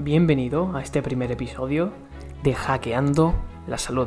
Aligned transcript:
Bienvenido 0.00 0.76
a 0.76 0.80
este 0.80 1.02
primer 1.02 1.32
episodio 1.32 1.92
de 2.44 2.54
Hackeando 2.54 3.34
la 3.66 3.78
Salud. 3.78 4.06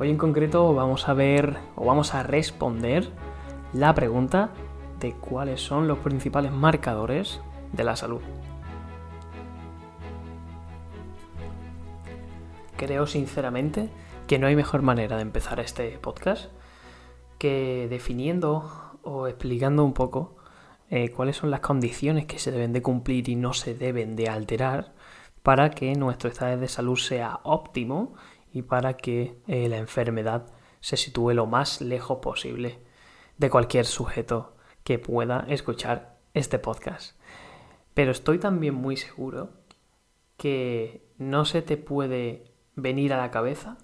Hoy 0.00 0.10
en 0.10 0.18
concreto 0.18 0.74
vamos 0.74 1.08
a 1.08 1.14
ver 1.14 1.56
o 1.76 1.86
vamos 1.86 2.14
a 2.14 2.24
responder 2.24 3.10
la 3.72 3.94
pregunta 3.94 4.50
de 4.98 5.12
cuáles 5.12 5.60
son 5.60 5.86
los 5.86 5.98
principales 5.98 6.50
marcadores 6.50 7.40
de 7.72 7.84
la 7.84 7.94
salud. 7.94 8.22
Creo 12.76 13.06
sinceramente 13.06 13.90
que 14.26 14.40
no 14.40 14.48
hay 14.48 14.56
mejor 14.56 14.82
manera 14.82 15.14
de 15.14 15.22
empezar 15.22 15.60
este 15.60 15.96
podcast 15.98 16.50
que 17.38 17.86
definiendo 17.88 18.98
o 19.04 19.28
explicando 19.28 19.84
un 19.84 19.92
poco 19.94 20.34
eh, 20.90 21.10
cuáles 21.10 21.36
son 21.36 21.52
las 21.52 21.60
condiciones 21.60 22.26
que 22.26 22.40
se 22.40 22.50
deben 22.50 22.72
de 22.72 22.82
cumplir 22.82 23.28
y 23.28 23.36
no 23.36 23.52
se 23.52 23.76
deben 23.76 24.16
de 24.16 24.28
alterar 24.28 24.93
para 25.44 25.68
que 25.68 25.92
nuestro 25.94 26.30
estado 26.30 26.56
de 26.56 26.68
salud 26.68 26.96
sea 26.96 27.40
óptimo 27.42 28.14
y 28.50 28.62
para 28.62 28.96
que 28.96 29.42
eh, 29.46 29.68
la 29.68 29.76
enfermedad 29.76 30.46
se 30.80 30.96
sitúe 30.96 31.34
lo 31.34 31.44
más 31.44 31.82
lejos 31.82 32.20
posible 32.20 32.78
de 33.36 33.50
cualquier 33.50 33.84
sujeto 33.84 34.56
que 34.84 34.98
pueda 34.98 35.44
escuchar 35.48 36.16
este 36.32 36.58
podcast. 36.58 37.20
Pero 37.92 38.10
estoy 38.10 38.38
también 38.38 38.74
muy 38.74 38.96
seguro 38.96 39.50
que 40.38 41.06
no 41.18 41.44
se 41.44 41.60
te 41.60 41.76
puede 41.76 42.44
venir 42.74 43.12
a 43.12 43.18
la 43.18 43.30
cabeza 43.30 43.76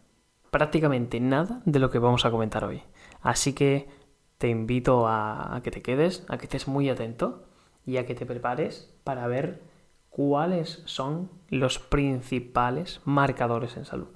prácticamente 0.51 1.21
nada 1.21 1.61
de 1.67 1.79
lo 1.79 1.91
que 1.91 1.99
vamos 1.99 2.25
a 2.25 2.31
comentar 2.31 2.65
hoy. 2.65 2.83
Así 3.21 3.53
que 3.53 3.87
te 4.39 4.49
invito 4.49 5.07
a, 5.07 5.61
que 5.63 5.71
te 5.71 5.83
quedes, 5.83 6.25
a 6.31 6.39
que 6.39 6.45
estés 6.45 6.69
muy 6.69 6.89
atento 6.89 7.45
y 7.85 7.99
a 7.99 8.07
que 8.07 8.15
te 8.15 8.25
prepares 8.25 8.95
para 9.05 9.27
ver 9.27 9.70
cuáles 10.29 10.83
son 10.85 11.31
los 11.49 11.79
principales 11.79 13.01
marcadores 13.07 13.79
en 13.79 13.87
salud. 13.87 14.09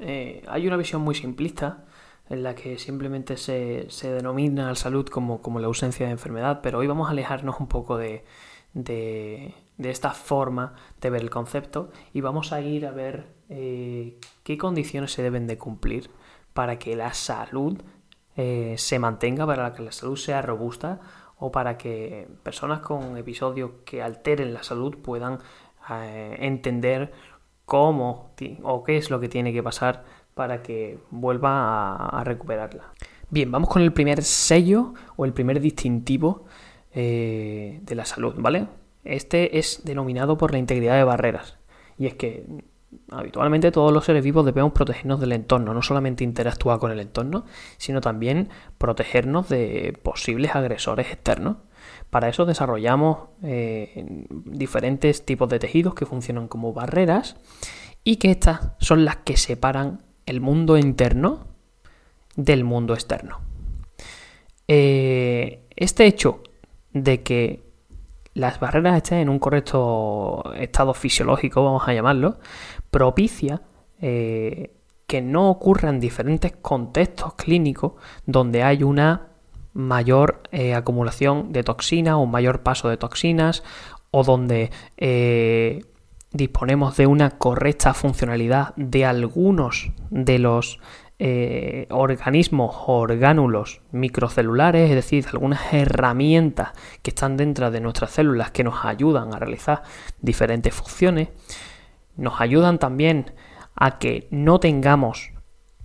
Eh, 0.00 0.42
hay 0.48 0.66
una 0.66 0.76
visión 0.76 1.02
muy 1.02 1.14
simplista 1.14 1.84
en 2.28 2.42
la 2.42 2.56
que 2.56 2.80
simplemente 2.80 3.36
se, 3.36 3.86
denomina 4.02 4.66
la 4.66 4.74
salud 4.74 5.06
como, 5.06 5.40
como, 5.40 5.60
la 5.60 5.68
ausencia 5.68 6.06
de 6.06 6.10
enfermedad, 6.10 6.62
pero 6.64 6.80
hoy 6.80 6.88
vamos 6.88 7.06
a 7.06 7.12
alejarnos 7.12 7.60
un 7.60 7.68
poco 7.68 7.96
de, 7.96 8.24
de, 8.74 9.54
esta 9.78 10.10
forma 10.10 10.74
de 11.00 11.10
ver 11.10 11.22
el 11.22 11.30
concepto 11.30 11.92
y 12.12 12.22
vamos 12.22 12.52
a 12.52 12.60
ir 12.60 12.84
a 12.84 12.90
ver 12.90 13.28
eh, 13.48 14.18
qué 14.42 14.58
condiciones 14.58 15.12
se 15.12 15.22
deben 15.22 15.46
de 15.46 15.58
cumplir 15.58 16.10
para 16.54 16.76
que 16.80 16.96
la 16.96 17.14
salud 17.14 17.80
eh, 18.34 18.74
se 18.78 18.98
mantenga, 18.98 19.46
para 19.46 19.72
que 19.74 19.82
la 19.82 19.92
salud 19.92 20.16
sea 20.16 20.42
robusta 20.42 20.98
o 21.42 21.50
para 21.50 21.76
que 21.76 22.28
personas 22.44 22.78
con 22.78 23.16
episodios 23.16 23.72
que 23.84 24.00
alteren 24.00 24.54
la 24.54 24.62
salud 24.62 24.96
puedan 24.98 25.40
eh, 25.90 26.36
entender 26.38 27.12
cómo 27.64 28.30
o 28.62 28.84
qué 28.84 28.96
es 28.96 29.10
lo 29.10 29.18
que 29.18 29.28
tiene 29.28 29.52
que 29.52 29.60
pasar 29.60 30.04
para 30.34 30.62
que 30.62 31.00
vuelva 31.10 31.96
a, 31.96 32.22
recuperarla. 32.22 32.92
Bien, 33.28 33.50
vamos 33.50 33.68
con 33.68 33.82
el 33.82 33.92
primer 33.92 34.22
sello 34.22 34.94
o 35.16 35.24
el 35.24 35.32
primer 35.32 35.60
distintivo 35.60 36.44
de 36.94 37.94
la 37.94 38.04
salud, 38.04 38.34
¿vale? 38.36 38.68
Este 39.02 39.58
es 39.58 39.82
denominado 39.84 40.38
por 40.38 40.52
la 40.52 40.58
integridad 40.58 40.96
de 40.96 41.04
barreras. 41.04 41.58
Y 41.98 42.06
es 42.06 42.14
que 42.14 42.46
habitualmente 43.10 43.70
todos 43.70 43.92
los 43.92 44.04
seres 44.04 44.22
vivos 44.22 44.44
debemos 44.44 44.72
protegernos 44.72 45.20
del 45.20 45.32
entorno, 45.32 45.74
no 45.74 45.82
solamente 45.82 46.24
interactuar 46.24 46.78
con 46.78 46.90
el 46.90 47.00
entorno, 47.00 47.44
sino 47.76 48.00
también 48.00 48.48
protegernos 48.78 49.48
de 49.48 49.98
posibles 50.02 50.54
agresores 50.54 51.10
externos. 51.10 51.58
Para 52.10 52.28
eso 52.28 52.44
desarrollamos 52.44 53.28
eh, 53.42 54.26
diferentes 54.30 55.24
tipos 55.24 55.48
de 55.48 55.58
tejidos 55.58 55.94
que 55.94 56.06
funcionan 56.06 56.48
como 56.48 56.72
barreras 56.72 57.36
y 58.04 58.16
que 58.16 58.30
estas 58.30 58.72
son 58.78 59.04
las 59.04 59.16
que 59.16 59.36
separan 59.36 60.02
el 60.26 60.40
mundo 60.40 60.76
interno 60.76 61.46
del 62.36 62.64
mundo 62.64 62.94
externo. 62.94 63.40
Eh, 64.68 65.66
este 65.76 66.06
hecho 66.06 66.42
de 66.92 67.22
que 67.22 67.72
las 68.34 68.60
barreras 68.60 68.96
estén 68.96 69.18
en 69.18 69.28
un 69.28 69.38
correcto 69.38 70.42
estado 70.54 70.94
fisiológico, 70.94 71.64
vamos 71.64 71.86
a 71.86 71.92
llamarlo, 71.92 72.38
propicia 72.92 73.62
eh, 74.02 74.70
que 75.06 75.22
no 75.22 75.50
ocurran 75.50 75.98
diferentes 75.98 76.52
contextos 76.52 77.34
clínicos 77.34 77.94
donde 78.26 78.62
hay 78.62 78.82
una 78.82 79.28
mayor 79.72 80.42
eh, 80.52 80.74
acumulación 80.74 81.52
de 81.52 81.64
toxinas 81.64 82.16
o 82.16 82.26
mayor 82.26 82.62
paso 82.62 82.90
de 82.90 82.98
toxinas 82.98 83.64
o 84.10 84.22
donde 84.24 84.70
eh, 84.98 85.86
disponemos 86.32 86.98
de 86.98 87.06
una 87.06 87.30
correcta 87.30 87.94
funcionalidad 87.94 88.74
de 88.76 89.06
algunos 89.06 89.90
de 90.10 90.38
los 90.38 90.78
organismos 91.90 92.74
o 92.88 92.94
orgánulos 92.98 93.80
microcelulares, 93.92 94.90
es 94.90 94.96
decir, 94.96 95.24
algunas 95.32 95.72
herramientas 95.72 96.70
que 97.00 97.10
están 97.10 97.36
dentro 97.36 97.70
de 97.70 97.80
nuestras 97.80 98.10
células 98.10 98.50
que 98.50 98.64
nos 98.64 98.84
ayudan 98.84 99.32
a 99.32 99.38
realizar 99.38 99.84
diferentes 100.20 100.74
funciones, 100.74 101.28
nos 102.16 102.40
ayudan 102.40 102.78
también 102.78 103.32
a 103.74 103.98
que 103.98 104.28
no 104.30 104.60
tengamos 104.60 105.32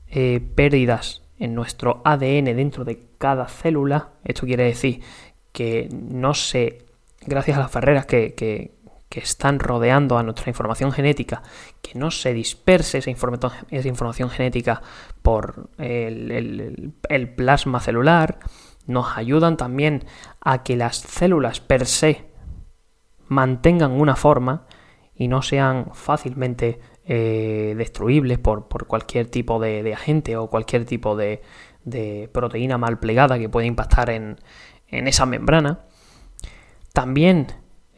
eh, 0.08 0.42
pérdidas 0.56 1.22
en 1.40 1.56
nuestro 1.56 2.02
ADN 2.04 2.46
dentro 2.56 2.84
de 2.84 3.04
cada 3.18 3.48
célula. 3.48 4.10
Esto 4.24 4.46
quiere 4.46 4.64
decir 4.64 5.02
que 5.52 5.90
no 5.92 6.34
se, 6.34 6.86
gracias 7.26 7.58
a 7.58 7.62
las 7.62 7.72
barreras 7.72 8.06
que, 8.06 8.34
que 9.10 9.20
están 9.20 9.60
rodeando 9.60 10.18
a 10.18 10.24
nuestra 10.24 10.50
información 10.50 10.92
genética, 10.92 11.42
que 11.82 11.98
no 11.98 12.12
se 12.12 12.34
disperse 12.34 12.98
esa, 12.98 13.10
información, 13.10 14.30
genética 14.30 14.82
por 15.22 15.70
el, 15.78 16.94
plasma 17.36 17.80
celular, 17.80 18.40
nos 18.86 19.18
ayudan 19.18 19.58
también 19.58 20.06
a 20.42 20.64
que 20.64 20.76
las 20.76 20.98
células 20.98 21.60
per 21.60 21.86
se 21.86 22.26
mantengan 23.28 23.92
una 23.92 24.16
forma 24.16 24.66
y 25.18 25.28
no 25.28 25.42
sean 25.42 25.92
fácilmente 25.94 26.80
eh, 27.06 27.74
destruibles 27.78 28.38
por, 28.38 28.68
cualquier 28.88 29.28
tipo 29.28 29.60
de, 29.60 29.94
agente 29.94 30.38
o 30.38 30.48
cualquier 30.48 30.86
tipo 30.86 31.16
de, 31.16 31.42
proteína 32.32 32.78
mal 32.78 33.00
plegada 33.00 33.40
que 33.40 33.50
puede 33.50 33.68
impactar 33.68 34.10
en, 34.10 34.38
en 34.88 35.08
esa 35.08 35.26
membrana. 35.26 35.86
También 36.94 37.48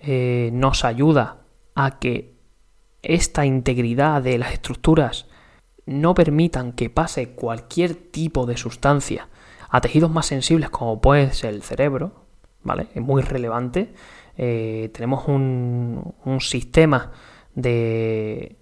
eh, 0.02 0.50
nos 0.53 0.85
ayuda 0.85 1.41
a 1.75 2.00
que 2.00 2.35
esta 3.02 3.46
integridad 3.46 4.22
de 4.22 4.38
las 4.38 4.53
estructuras 4.53 5.28
no 5.86 6.13
permitan 6.13 6.74
que 6.74 6.90
pase 6.90 7.30
cualquier 7.31 7.96
tipo 7.96 8.46
de 8.46 8.57
sustancia 8.57 9.28
a 9.69 9.81
tejidos 9.81 10.12
más 10.12 10.25
sensibles 10.25 10.69
como 10.69 11.01
puede 11.01 11.34
ser 11.34 11.53
el 11.53 11.63
cerebro, 11.63 12.25
¿vale? 12.63 12.88
Es 12.94 13.01
muy 13.01 13.22
relevante. 13.22 13.94
Eh, 14.41 14.89
tenemos 14.94 15.27
un, 15.27 16.13
sistema 16.39 17.11
de 17.55 18.55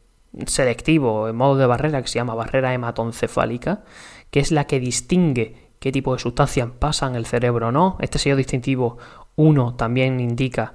selectivo 0.48 1.30
en 1.30 1.36
modo 1.36 1.56
de 1.56 1.68
barrera 1.68 2.02
que 2.02 2.08
se 2.08 2.16
llama 2.16 2.34
barrera 2.34 2.74
hematoencefálica, 2.74 3.84
que 4.32 4.40
es 4.40 4.52
la 4.52 4.66
que 4.66 4.80
distingue 4.80 5.70
qué 5.80 5.92
tipo 5.92 6.14
de 6.14 6.20
sustancias 6.20 6.68
pasan 6.80 7.16
el 7.16 7.28
cerebro 7.28 7.68
o 7.68 7.72
no. 7.72 7.98
Este 8.00 8.18
sello 8.18 8.36
distintivo 8.36 8.98
1 9.36 9.76
también 9.76 10.20
indica 10.20 10.74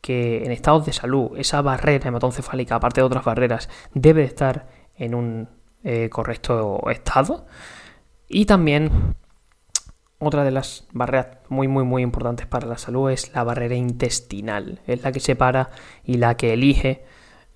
que 0.00 0.44
en 0.44 0.50
estados 0.50 0.86
de 0.86 0.92
salud 0.92 1.38
esa 1.38 1.62
barrera 1.62 2.08
hematoencefálica, 2.08 2.74
aparte 2.74 3.00
de 3.00 3.06
otras 3.06 3.24
barreras, 3.24 3.68
debe 3.94 4.24
estar 4.24 4.66
en 4.96 5.14
un 5.14 5.48
eh, 5.84 6.08
correcto 6.10 6.82
estado. 6.90 7.46
Y 8.26 8.46
también 8.46 9.14
otra 10.26 10.44
de 10.44 10.52
las 10.52 10.86
barreras 10.92 11.38
muy 11.48 11.68
muy 11.68 11.84
muy 11.84 12.02
importantes 12.02 12.46
para 12.46 12.66
la 12.66 12.78
salud 12.78 13.10
es 13.10 13.34
la 13.34 13.44
barrera 13.44 13.74
intestinal. 13.74 14.80
Es 14.86 15.02
la 15.02 15.12
que 15.12 15.20
separa 15.20 15.70
y 16.04 16.14
la 16.14 16.36
que 16.36 16.52
elige 16.52 17.04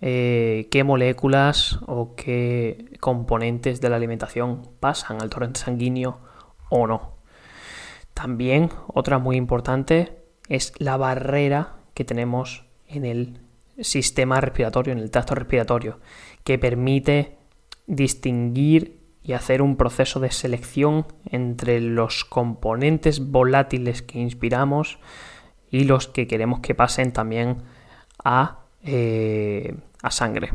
eh, 0.00 0.68
qué 0.70 0.84
moléculas 0.84 1.78
o 1.86 2.14
qué 2.16 2.96
componentes 3.00 3.80
de 3.80 3.88
la 3.88 3.96
alimentación 3.96 4.68
pasan 4.80 5.22
al 5.22 5.30
torrente 5.30 5.60
sanguíneo 5.60 6.18
o 6.68 6.86
no. 6.86 7.16
También 8.12 8.70
otra 8.88 9.18
muy 9.18 9.36
importante 9.36 10.24
es 10.48 10.72
la 10.78 10.96
barrera 10.96 11.76
que 11.94 12.04
tenemos 12.04 12.66
en 12.88 13.04
el 13.04 13.40
sistema 13.80 14.40
respiratorio, 14.40 14.92
en 14.92 14.98
el 14.98 15.10
tracto 15.10 15.34
respiratorio, 15.34 16.00
que 16.44 16.58
permite 16.58 17.38
distinguir 17.86 18.95
y 19.26 19.32
hacer 19.32 19.60
un 19.60 19.76
proceso 19.76 20.20
de 20.20 20.30
selección 20.30 21.04
entre 21.24 21.80
los 21.80 22.24
componentes 22.24 23.30
volátiles 23.30 24.02
que 24.02 24.20
inspiramos 24.20 24.98
y 25.68 25.84
los 25.84 26.06
que 26.06 26.28
queremos 26.28 26.60
que 26.60 26.76
pasen 26.76 27.12
también 27.12 27.62
a, 28.22 28.60
eh, 28.84 29.74
a 30.00 30.12
sangre. 30.12 30.50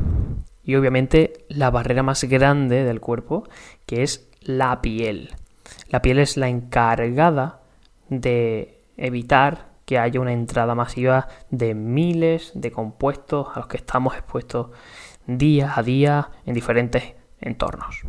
Y 0.64 0.76
obviamente 0.76 1.44
la 1.48 1.70
barrera 1.70 2.02
más 2.02 2.24
grande 2.24 2.84
del 2.84 3.00
cuerpo, 3.00 3.46
que 3.84 4.02
es 4.02 4.26
la 4.40 4.80
piel. 4.80 5.34
La 5.90 6.00
piel 6.00 6.18
es 6.18 6.38
la 6.38 6.48
encargada 6.48 7.60
de 8.08 8.80
evitar 8.96 9.72
que 9.84 9.98
haya 9.98 10.18
una 10.20 10.32
entrada 10.32 10.74
masiva 10.74 11.28
de 11.50 11.74
miles 11.74 12.52
de 12.54 12.70
compuestos 12.70 13.48
a 13.54 13.60
los 13.60 13.66
que 13.66 13.76
estamos 13.76 14.14
expuestos 14.14 14.68
día 15.26 15.74
a 15.76 15.82
día 15.82 16.30
en 16.46 16.54
diferentes 16.54 17.14
entornos. 17.42 18.02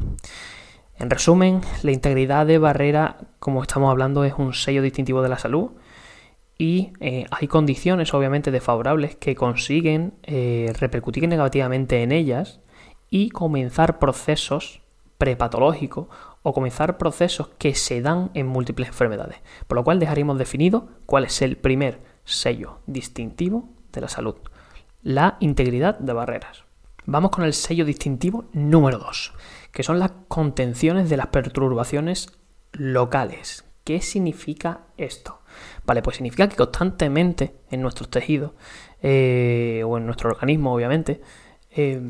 En 0.98 1.10
resumen, 1.10 1.62
la 1.82 1.92
integridad 1.92 2.46
de 2.46 2.60
barrera, 2.60 3.18
como 3.40 3.62
estamos 3.62 3.90
hablando, 3.90 4.24
es 4.24 4.34
un 4.38 4.54
sello 4.54 4.82
distintivo 4.82 5.22
de 5.22 5.30
la 5.30 5.40
salud 5.40 5.72
y 6.58 6.94
eh, 7.00 7.26
hay 7.32 7.48
condiciones 7.48 8.14
obviamente 8.14 8.52
desfavorables 8.52 9.16
que 9.16 9.36
consiguen 9.36 10.14
eh, 10.24 10.72
repercutir 10.80 11.28
negativamente 11.28 12.04
en 12.04 12.12
ellas 12.12 12.62
y 13.10 13.30
comenzar 13.30 14.00
procesos 14.00 14.82
prepatológicos 15.18 16.08
o 16.42 16.54
comenzar 16.54 16.98
procesos 16.98 17.50
que 17.58 17.76
se 17.76 18.02
dan 18.02 18.30
en 18.34 18.48
múltiples 18.48 18.90
enfermedades. 18.90 19.38
Por 19.68 19.78
lo 19.78 19.84
cual 19.84 20.00
dejaremos 20.00 20.38
definido 20.38 20.90
cuál 21.06 21.26
es 21.26 21.42
el 21.42 21.58
primer 21.58 22.02
sello 22.24 22.80
distintivo 22.86 23.70
de 23.92 24.02
la 24.02 24.10
salud, 24.10 24.36
la 25.02 25.38
integridad 25.40 25.98
de 25.98 26.14
barreras. 26.14 26.66
Vamos 27.06 27.32
con 27.32 27.44
el 27.44 27.54
sello 27.54 27.84
distintivo 27.84 28.46
número 28.54 28.98
2, 28.98 29.34
que 29.74 29.84
son 29.84 30.00
las 30.00 30.12
contenciones 30.30 31.10
de 31.10 31.18
las 31.18 31.28
perturbaciones 31.28 32.40
locales. 32.72 33.66
¿Qué 33.84 34.00
significa 34.00 34.82
esto? 34.96 35.42
Vale, 35.86 36.02
pues 36.02 36.18
significa 36.18 36.48
que 36.48 36.56
constantemente 36.56 37.56
en 37.70 37.82
nuestros 37.82 38.10
tejidos 38.10 38.54
eh, 39.02 39.84
o 39.86 39.98
en 39.98 40.06
nuestro 40.06 40.30
organismo, 40.30 40.74
obviamente, 40.74 41.22
eh, 41.72 42.02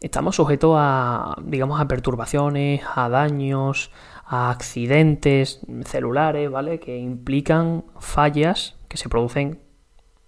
estamos 0.00 0.36
sujetos 0.36 0.74
a, 0.78 1.36
digamos, 1.42 1.80
a 1.80 1.88
perturbaciones, 1.88 2.82
a 2.94 3.08
daños, 3.08 3.90
a 4.24 4.50
accidentes 4.50 5.60
celulares, 5.84 6.50
¿vale? 6.50 6.78
Que 6.78 6.98
implican 6.98 7.84
fallas 7.98 8.76
que 8.88 8.96
se 8.96 9.08
producen 9.08 9.60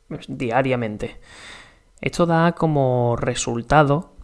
pues, 0.09 0.27
diariamente. 0.29 1.21
Esto 2.01 2.27
da 2.27 2.53
como 2.53 3.17
resultado 3.17 4.17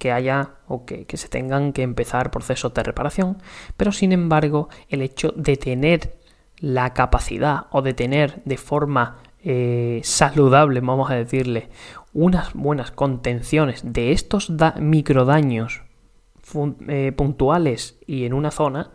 que 0.00 0.12
haya 0.12 0.54
o 0.66 0.86
que, 0.86 1.06
se 1.12 1.28
tengan 1.28 1.74
que 1.74 1.82
empezar 1.82 2.30
procesos 2.30 2.72
de 2.72 2.82
reparación, 2.82 3.36
pero 3.76 3.92
sin 3.92 4.12
embargo 4.12 4.70
el 4.88 5.02
hecho 5.02 5.32
de 5.36 5.58
tener 5.58 6.16
la 6.58 6.94
capacidad 6.94 7.66
o 7.70 7.82
de 7.82 7.92
tener 7.92 8.42
de 8.46 8.56
forma 8.56 9.18
eh, 9.44 10.00
saludable, 10.02 10.80
vamos 10.80 11.10
a 11.10 11.16
decirle, 11.16 11.68
unas 12.14 12.54
buenas 12.54 12.90
contenciones 12.90 13.82
de 13.84 14.12
estos 14.12 14.50
microdaños 14.80 15.82
eh, 16.88 17.12
puntuales 17.14 17.98
y 18.06 18.24
en 18.24 18.32
una 18.32 18.50
zona, 18.50 18.92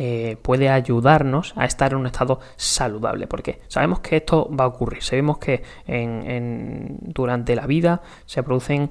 eh, 0.00 0.36
puede 0.42 0.68
ayudarnos 0.68 1.52
a 1.56 1.64
estar 1.64 1.90
en 1.92 1.98
un 1.98 2.06
estado 2.06 2.38
saludable. 2.54 3.26
Porque 3.26 3.60
sabemos 3.66 3.98
que 3.98 4.18
esto 4.18 4.48
va 4.54 4.64
a 4.64 4.68
ocurrir. 4.68 5.02
Sabemos 5.02 5.38
que 5.38 5.64
durante 7.00 7.56
la 7.56 7.66
vida 7.66 8.02
se 8.24 8.44
producen 8.44 8.90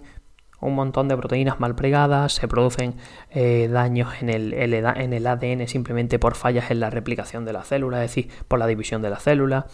un 0.59 0.73
montón 0.75 1.07
de 1.07 1.17
proteínas 1.17 1.59
mal 1.59 1.75
pregadas, 1.75 2.33
se 2.33 2.47
producen 2.47 2.95
eh, 3.29 3.69
daños 3.71 4.09
en 4.21 4.29
el, 4.29 4.53
en 4.53 5.13
el, 5.13 5.27
ADN 5.27 5.67
simplemente 5.67 6.17
por 6.19 6.35
fallas 6.35 6.71
en 6.71 6.79
la 6.79 6.89
replicación 6.89 7.45
de 7.45 7.53
la 7.53 7.63
célula, 7.63 8.03
es 8.03 8.11
decir, 8.11 8.31
por 8.47 8.57
la 8.59 8.67
división 8.67 9.01
de 9.01 9.09
la 9.09 9.19
célula. 9.19 9.67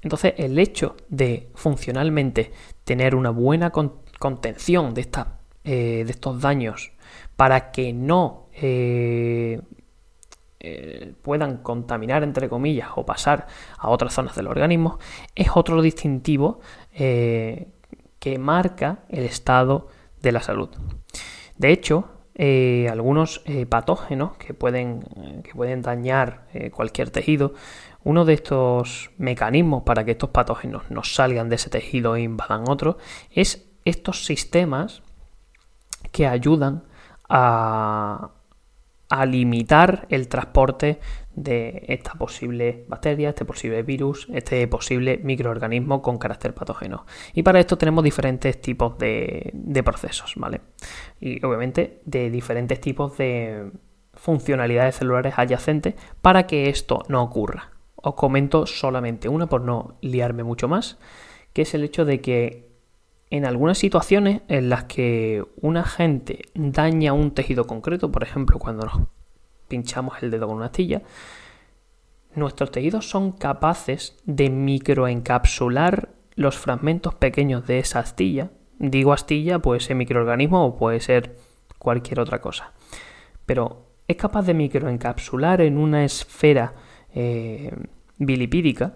Entonces, 0.00 0.34
el 0.38 0.58
hecho 0.58 0.96
de 1.08 1.50
funcionalmente 1.54 2.52
tener 2.84 3.14
una 3.14 3.30
buena 3.30 3.70
contención 3.70 4.94
de, 4.94 5.02
esta, 5.02 5.40
eh, 5.64 6.04
de 6.06 6.10
estos 6.10 6.40
daños 6.40 6.92
para 7.36 7.70
que 7.70 7.92
no 7.92 8.48
eh, 8.54 9.60
puedan 11.22 11.58
contaminar, 11.58 12.22
entre 12.22 12.48
comillas, 12.48 12.88
o 12.96 13.04
pasar 13.04 13.46
a 13.78 13.88
otras 13.88 14.14
zonas 14.14 14.36
del 14.36 14.46
organismo, 14.46 14.98
es 15.34 15.48
otro 15.54 15.80
distintivo 15.82 16.60
que 16.92 18.38
marca 18.38 18.98
el 19.08 19.24
estado 19.24 19.88
de 20.22 20.32
la 20.32 20.40
salud. 20.40 20.68
De 21.56 21.72
hecho, 21.72 22.08
eh, 22.34 22.88
algunos 22.90 23.42
eh, 23.44 23.66
patógenos 23.66 24.36
que 24.38 24.54
pueden, 24.54 25.04
eh, 25.16 25.42
que 25.42 25.52
pueden 25.52 25.82
dañar 25.82 26.46
cualquier 26.72 27.10
tejido, 27.10 27.52
uno 28.02 28.24
de 28.24 28.32
estos 28.32 29.10
mecanismos 29.18 29.82
para 29.82 30.04
que 30.04 30.12
estos 30.12 30.30
patógenos 30.30 30.90
no 30.90 31.04
salgan 31.04 31.50
de 31.50 31.56
ese 31.56 31.68
tejido 31.68 32.16
e 32.16 32.22
invadan 32.22 32.64
otro, 32.68 32.96
es 33.30 33.66
estos 33.84 34.24
sistemas 34.24 35.02
que 36.12 36.26
ayudan 36.26 36.84
a, 37.28 38.30
a 39.10 39.26
limitar 39.26 40.06
el 40.08 40.28
transporte 40.28 40.98
de 41.34 41.84
esta 41.88 42.14
posible 42.14 42.84
bacteria, 42.88 43.30
este 43.30 43.44
posible 43.44 43.82
virus, 43.82 44.28
este 44.32 44.66
posible 44.66 45.20
microorganismo 45.22 46.02
con 46.02 46.18
carácter 46.18 46.54
patógeno. 46.54 47.06
Y 47.34 47.42
para 47.42 47.60
esto 47.60 47.78
tenemos 47.78 48.04
diferentes 48.04 48.60
tipos 48.60 48.98
de, 48.98 49.82
procesos, 49.84 50.34
¿vale? 50.36 50.60
Y 51.20 51.44
obviamente 51.44 52.00
de 52.04 52.30
diferentes 52.30 52.80
tipos 52.80 53.16
de 53.16 53.70
funcionalidades 54.14 54.96
celulares 54.96 55.34
adyacentes 55.36 55.94
para 56.20 56.46
que 56.46 56.68
esto 56.68 57.02
no 57.08 57.22
ocurra. 57.22 57.70
Os 57.96 58.14
comento 58.14 58.66
solamente 58.66 59.28
una 59.28 59.46
por 59.46 59.62
no 59.62 59.96
liarme 60.00 60.42
mucho 60.42 60.68
más, 60.68 60.98
que 61.52 61.62
es 61.62 61.74
el 61.74 61.84
hecho 61.84 62.04
de 62.04 62.20
que 62.20 62.70
en 63.30 63.46
algunas 63.46 63.78
situaciones 63.78 64.42
en 64.48 64.68
las 64.68 64.84
que 64.84 65.44
un 65.60 65.76
agente 65.76 66.42
daña 66.54 67.12
un 67.12 67.30
tejido 67.30 67.66
concreto, 67.66 68.10
por 68.10 68.24
ejemplo, 68.24 68.58
cuando 68.58 68.86
nos 68.86 69.08
pinchamos 69.70 70.22
el 70.22 70.30
dedo 70.30 70.48
con 70.48 70.56
una 70.56 70.66
astilla, 70.66 71.00
nuestros 72.34 72.70
tejidos 72.70 73.08
son 73.08 73.32
capaces 73.32 74.16
de 74.24 74.50
microencapsular 74.50 76.10
los 76.34 76.58
fragmentos 76.58 77.14
pequeños 77.14 77.66
de 77.66 77.78
esa 77.78 78.00
astilla. 78.00 78.50
Digo 78.78 79.12
astilla, 79.12 79.58
puede 79.58 79.80
ser 79.80 79.96
microorganismo 79.96 80.64
o 80.64 80.76
puede 80.76 81.00
ser 81.00 81.36
cualquier 81.78 82.20
otra 82.20 82.40
cosa. 82.40 82.72
Pero 83.46 83.86
es 84.06 84.16
capaz 84.16 84.42
de 84.42 84.54
microencapsular 84.54 85.60
en 85.60 85.76
una 85.76 86.04
esfera 86.04 86.74
eh, 87.14 87.74
bilipídica 88.18 88.94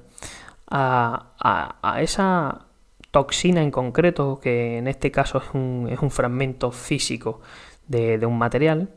a, 0.70 1.98
esa 2.00 2.66
toxina 3.10 3.62
en 3.62 3.70
concreto, 3.70 4.40
que 4.40 4.78
en 4.78 4.88
este 4.88 5.10
caso 5.10 5.38
es 5.38 5.44
un, 5.54 6.10
fragmento 6.10 6.70
físico 6.70 7.40
de, 7.86 8.18
de 8.18 8.26
un 8.26 8.38
material, 8.38 8.90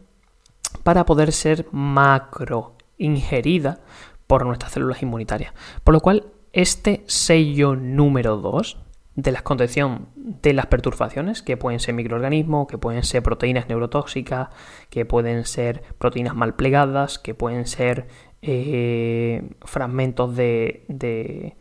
para 0.78 1.06
poder 1.06 1.32
ser 1.32 1.68
macro 1.72 2.76
ingerida 2.98 3.80
por 4.28 4.46
nuestras 4.46 4.72
células 4.74 5.02
inmunitarias. 5.02 5.54
Por 5.84 5.94
lo 5.94 6.02
cual, 6.02 6.26
este 6.54 7.04
sello 7.08 7.76
número 7.76 8.38
2 8.38 8.78
de 9.16 9.32
la 9.32 9.42
contención 9.42 10.10
de 10.16 10.54
las 10.54 10.68
perturbaciones, 10.68 11.42
que 11.42 11.58
pueden 11.58 11.80
ser 11.80 11.96
microorganismos, 11.96 12.68
que 12.68 12.78
pueden 12.78 13.04
ser 13.04 13.24
proteínas 13.24 13.68
neurotóxicas, 13.68 14.50
que 14.92 15.06
pueden 15.06 15.46
ser 15.46 15.82
proteínas 15.98 16.36
mal 16.36 16.56
plegadas, 16.56 17.18
que 17.18 17.34
pueden 17.34 17.66
ser 17.66 18.08
eh, 18.44 19.50
fragmentos 19.62 20.36
de, 20.36 20.86
de, 20.88 21.58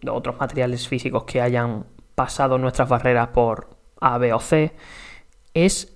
de 0.00 0.10
otros 0.10 0.38
materiales 0.38 0.86
físicos 0.86 1.24
que 1.24 1.40
hayan 1.40 1.86
pasado 2.14 2.58
nuestras 2.58 2.88
barreras 2.88 3.28
por 3.28 3.76
A, 4.00 4.16
B 4.18 4.32
o 4.32 4.38
C, 4.38 4.72
es 5.52 5.95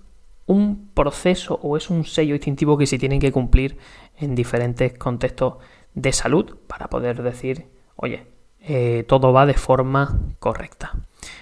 un 0.50 0.90
proceso 0.94 1.60
o 1.62 1.76
es 1.76 1.90
un 1.90 2.04
sello 2.04 2.34
distintivo 2.34 2.76
que 2.76 2.86
se 2.86 2.98
tienen 2.98 3.20
que 3.20 3.30
cumplir 3.30 3.78
en 4.18 4.34
diferentes 4.34 4.98
contextos 4.98 5.58
de 5.94 6.12
salud 6.12 6.56
para 6.66 6.90
poder 6.90 7.22
decir, 7.22 7.68
oye, 7.94 8.26
eh, 8.60 9.04
todo 9.06 9.32
va 9.32 9.46
de 9.46 9.54
forma 9.54 10.18
correcta. 10.40 10.92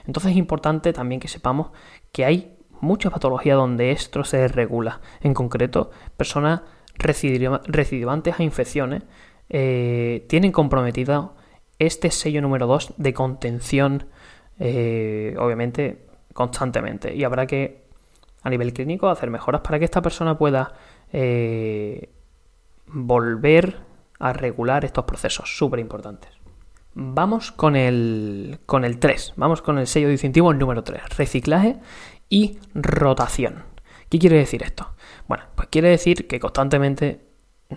Entonces 0.07 0.33
es 0.33 0.37
importante 0.37 0.93
también 0.93 1.21
que 1.21 1.29
sepamos 1.29 1.71
que 2.12 2.27
hay 2.27 2.59
mucha 2.81 3.09
patología 3.09 3.55
donde 3.55 3.93
esto 3.93 4.25
se 4.25 4.47
regula. 4.47 5.00
En 5.23 5.33
concreto, 5.33 5.91
personas 6.19 6.61
recidivantes 6.99 8.38
a 8.38 8.43
infecciones 8.43 9.05
eh, 9.49 10.27
tienen 10.29 10.53
comprometido 10.53 11.35
este 11.79 12.11
sello 12.11 12.43
número 12.43 12.67
2 12.67 12.95
de 12.99 13.15
contención, 13.15 14.07
eh, 14.59 15.35
obviamente, 15.38 16.05
constantemente. 16.35 17.15
Y 17.15 17.25
habrá 17.25 17.47
que 17.47 17.88
a 18.42 18.50
nivel 18.50 18.73
clínico, 18.73 19.09
hacer 19.09 19.30
mejoras 19.30 19.62
para 19.62 19.78
que 19.78 19.85
esta 19.85 20.02
persona 20.02 20.38
pueda 20.38 20.73
eh, 21.12 22.11
volver 22.87 23.78
a 24.18 24.33
regular 24.33 24.85
estos 24.85 25.04
procesos 25.04 25.57
súper 25.57 25.80
importantes. 25.80 26.30
Vamos 26.95 27.52
con 27.52 27.76
el, 27.76 28.59
con 28.66 28.85
el 28.85 28.99
3, 28.99 29.35
vamos 29.37 29.62
con 29.62 29.78
el 29.78 29.87
sello 29.87 30.09
distintivo 30.09 30.52
número 30.52 30.83
3, 30.83 31.16
reciclaje 31.16 31.76
y 32.28 32.59
rotación. 32.75 33.64
¿Qué 34.09 34.18
quiere 34.18 34.38
decir 34.38 34.62
esto? 34.62 34.95
Bueno, 35.28 35.45
pues 35.54 35.68
quiere 35.68 35.90
decir 35.90 36.26
que 36.26 36.40
constantemente 36.40 37.28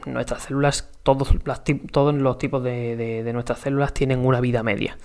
nuestras 0.06 0.44
células, 0.44 0.90
todos, 1.04 1.36
los 1.46 2.38
tipos 2.38 2.64
de, 2.64 3.30
nuestras 3.34 3.60
células 3.60 3.94
tienen 3.94 4.26
una 4.26 4.40
vida 4.40 4.64
media. 4.64 4.98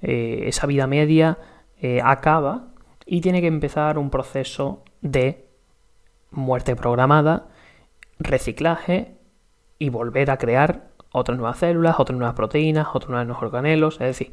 Eh, 0.00 0.44
esa 0.46 0.66
vida 0.66 0.86
media 0.86 1.38
eh, 1.80 2.00
acaba 2.02 2.68
y 3.04 3.20
tiene 3.20 3.40
que 3.40 3.48
empezar 3.48 3.98
un 3.98 4.10
proceso 4.10 4.84
de 5.00 5.48
muerte 6.30 6.76
programada, 6.76 7.48
reciclaje 8.18 9.16
y 9.78 9.88
volver 9.90 10.30
a 10.30 10.38
crear 10.38 10.88
otras 11.10 11.38
nuevas 11.38 11.58
células, 11.58 11.96
otras 11.98 12.18
nuevas 12.18 12.34
proteínas, 12.34 12.88
otros 12.92 13.10
nuevos 13.10 13.42
organelos, 13.42 13.94
es 13.94 14.06
decir, 14.06 14.32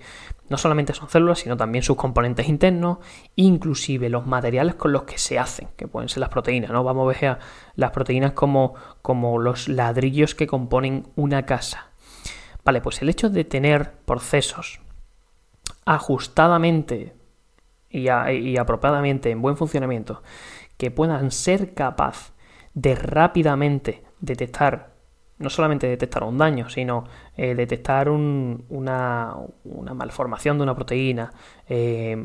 no 0.50 0.57
solamente 0.57 0.93
son 0.93 1.10
células, 1.10 1.39
sino 1.39 1.55
también 1.55 1.84
sus 1.84 1.95
componentes 1.95 2.50
internos, 2.50 2.98
inclusive 3.36 4.10
los 4.10 4.27
materiales 4.27 4.75
con 4.75 4.91
los 4.91 5.03
que 5.03 5.17
se 5.17 5.39
hacen, 5.39 5.69
que 5.77 5.88
pueden 5.88 6.10
ser 6.10 6.19
las 6.19 6.29
proteínas, 6.29 6.72
¿no? 6.72 6.84
Vamos 6.84 7.15
a 7.15 7.19
ver 7.19 7.39
las 7.75 7.91
proteínas 7.91 8.34
como, 8.34 8.75
como 9.01 9.39
los 9.39 9.67
ladrillos 9.69 10.36
que 10.36 10.48
componen 10.48 11.07
una 11.15 11.45
casa. 11.45 11.88
Vale, 12.63 12.81
pues 12.81 13.01
el 13.01 13.10
hecho 13.10 13.29
de 13.29 13.45
tener 13.45 13.93
procesos 14.05 14.81
ajustadamente 15.86 17.13
y, 17.96 18.58
apropiadamente 18.58 19.32
en 19.32 19.42
buen 19.42 19.58
funcionamiento 19.58 20.22
que 20.78 20.92
puedan 20.92 21.32
ser 21.32 21.74
capaz 21.74 22.34
de 22.74 22.96
rápidamente 22.96 24.04
detectar 24.20 24.96
no 25.38 25.50
solamente 25.50 25.86
detectar 25.88 26.24
un 26.24 26.38
daño, 26.38 26.70
sino 26.70 27.04
eh, 27.36 27.56
detectar 27.56 28.10
una, 28.10 29.36
malformación 29.94 30.58
de 30.58 30.64
una 30.64 30.75
proteína, 30.75 31.34
eh, 31.68 32.16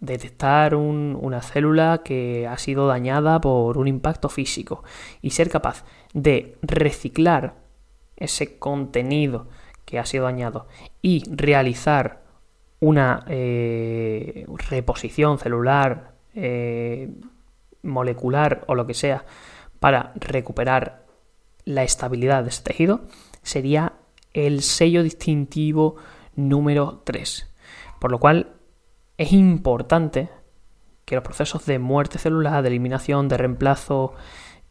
detectar 0.00 0.74
una 0.74 1.40
célula 1.40 2.02
que 2.04 2.46
ha 2.46 2.58
sido 2.58 2.86
dañada 2.86 3.40
por 3.40 3.78
un 3.78 3.88
impacto 3.88 4.28
físico 4.28 4.84
y 5.22 5.30
ser 5.30 5.48
capaz 5.48 5.86
de 6.12 6.58
reciclar 6.60 7.54
ese 8.16 8.58
contenido 8.58 9.46
que 9.86 9.98
ha 9.98 10.04
sido 10.04 10.24
dañado 10.24 10.66
y 11.00 11.24
realizar 11.30 12.27
una 12.80 13.24
eh, 13.26 14.46
reposición 14.70 15.38
celular, 15.38 16.14
molecular 17.82 18.64
o 18.68 18.74
lo 18.74 18.86
que 18.86 18.94
sea 18.94 19.24
para 19.80 20.12
recuperar 20.16 21.06
la 21.64 21.82
estabilidad 21.82 22.44
de 22.44 22.50
ese 22.50 22.62
tejido 22.62 23.02
sería 23.42 23.94
el 24.32 24.62
sello 24.62 25.02
distintivo 25.02 25.96
número 26.36 27.02
3. 27.04 27.52
Por 27.98 28.10
lo 28.10 28.18
cual 28.18 28.54
es 29.16 29.32
importante 29.32 30.28
que 31.04 31.16
los 31.16 31.24
procesos 31.24 31.66
de 31.66 31.78
muerte 31.78 32.18
celular, 32.18 32.62
de 32.62 32.68
eliminación, 32.68 33.28
de 33.28 33.36
reemplazo, 33.36 34.14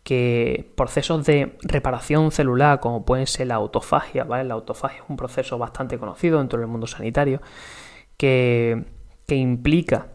que 0.03 0.71
procesos 0.75 1.25
de 1.25 1.57
reparación 1.63 2.31
celular, 2.31 2.79
como 2.79 3.03
pueden 3.03 3.27
ser 3.27 3.47
la 3.47 3.55
autofagia, 3.55 4.23
¿vale? 4.23 4.45
La 4.45 4.53
autofagia 4.53 4.99
es 4.99 5.09
un 5.09 5.17
proceso 5.17 5.57
bastante 5.57 5.97
conocido 5.97 6.39
dentro 6.39 6.59
del 6.59 6.69
mundo 6.69 6.87
sanitario, 6.87 7.41
que, 8.17 8.85
que 9.27 9.35
implica 9.35 10.07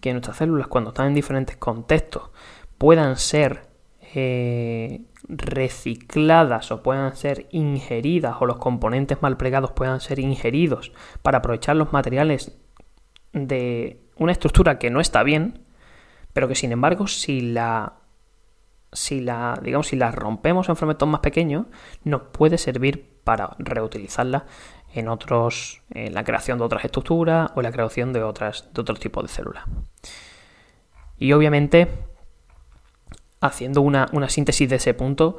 que 0.00 0.12
nuestras 0.12 0.36
células, 0.36 0.68
cuando 0.68 0.90
están 0.90 1.08
en 1.08 1.14
diferentes 1.14 1.56
contextos, 1.56 2.30
puedan 2.78 3.16
ser 3.16 3.68
eh, 4.14 5.04
recicladas 5.28 6.70
o 6.72 6.82
puedan 6.82 7.16
ser 7.16 7.46
ingeridas 7.50 8.36
o 8.40 8.46
los 8.46 8.58
componentes 8.58 9.22
mal 9.22 9.36
plegados 9.36 9.72
puedan 9.72 10.00
ser 10.00 10.18
ingeridos 10.18 10.92
para 11.22 11.38
aprovechar 11.38 11.76
los 11.76 11.92
materiales 11.92 12.58
de 13.32 14.00
una 14.16 14.32
estructura 14.32 14.78
que 14.78 14.90
no 14.90 15.00
está 15.00 15.22
bien, 15.22 15.64
pero 16.32 16.48
que 16.48 16.54
sin 16.54 16.72
embargo 16.72 17.06
si 17.06 17.40
la 17.40 17.94
si 18.92 19.20
la 19.20 19.58
digamos 19.62 19.86
si 19.86 19.96
la 19.96 20.10
rompemos 20.10 20.68
en 20.68 20.76
fragmentos 20.76 21.08
más 21.08 21.20
pequeños 21.20 21.66
nos 22.04 22.22
puede 22.22 22.58
servir 22.58 23.20
para 23.24 23.56
reutilizarla 23.58 24.44
en 24.94 25.08
otros 25.08 25.82
en 25.90 26.14
la 26.14 26.24
creación 26.24 26.58
de 26.58 26.64
otras 26.64 26.84
estructuras 26.84 27.50
o 27.54 27.62
la 27.62 27.72
creación 27.72 28.12
de 28.12 28.22
otras 28.22 28.68
de 28.72 28.80
otros 28.80 29.00
tipos 29.00 29.22
de 29.24 29.28
células. 29.28 29.64
Y 31.18 31.32
obviamente 31.32 31.88
haciendo 33.40 33.82
una, 33.82 34.08
síntesis 34.28 34.68
de 34.68 34.76
ese 34.76 34.94
punto, 34.94 35.38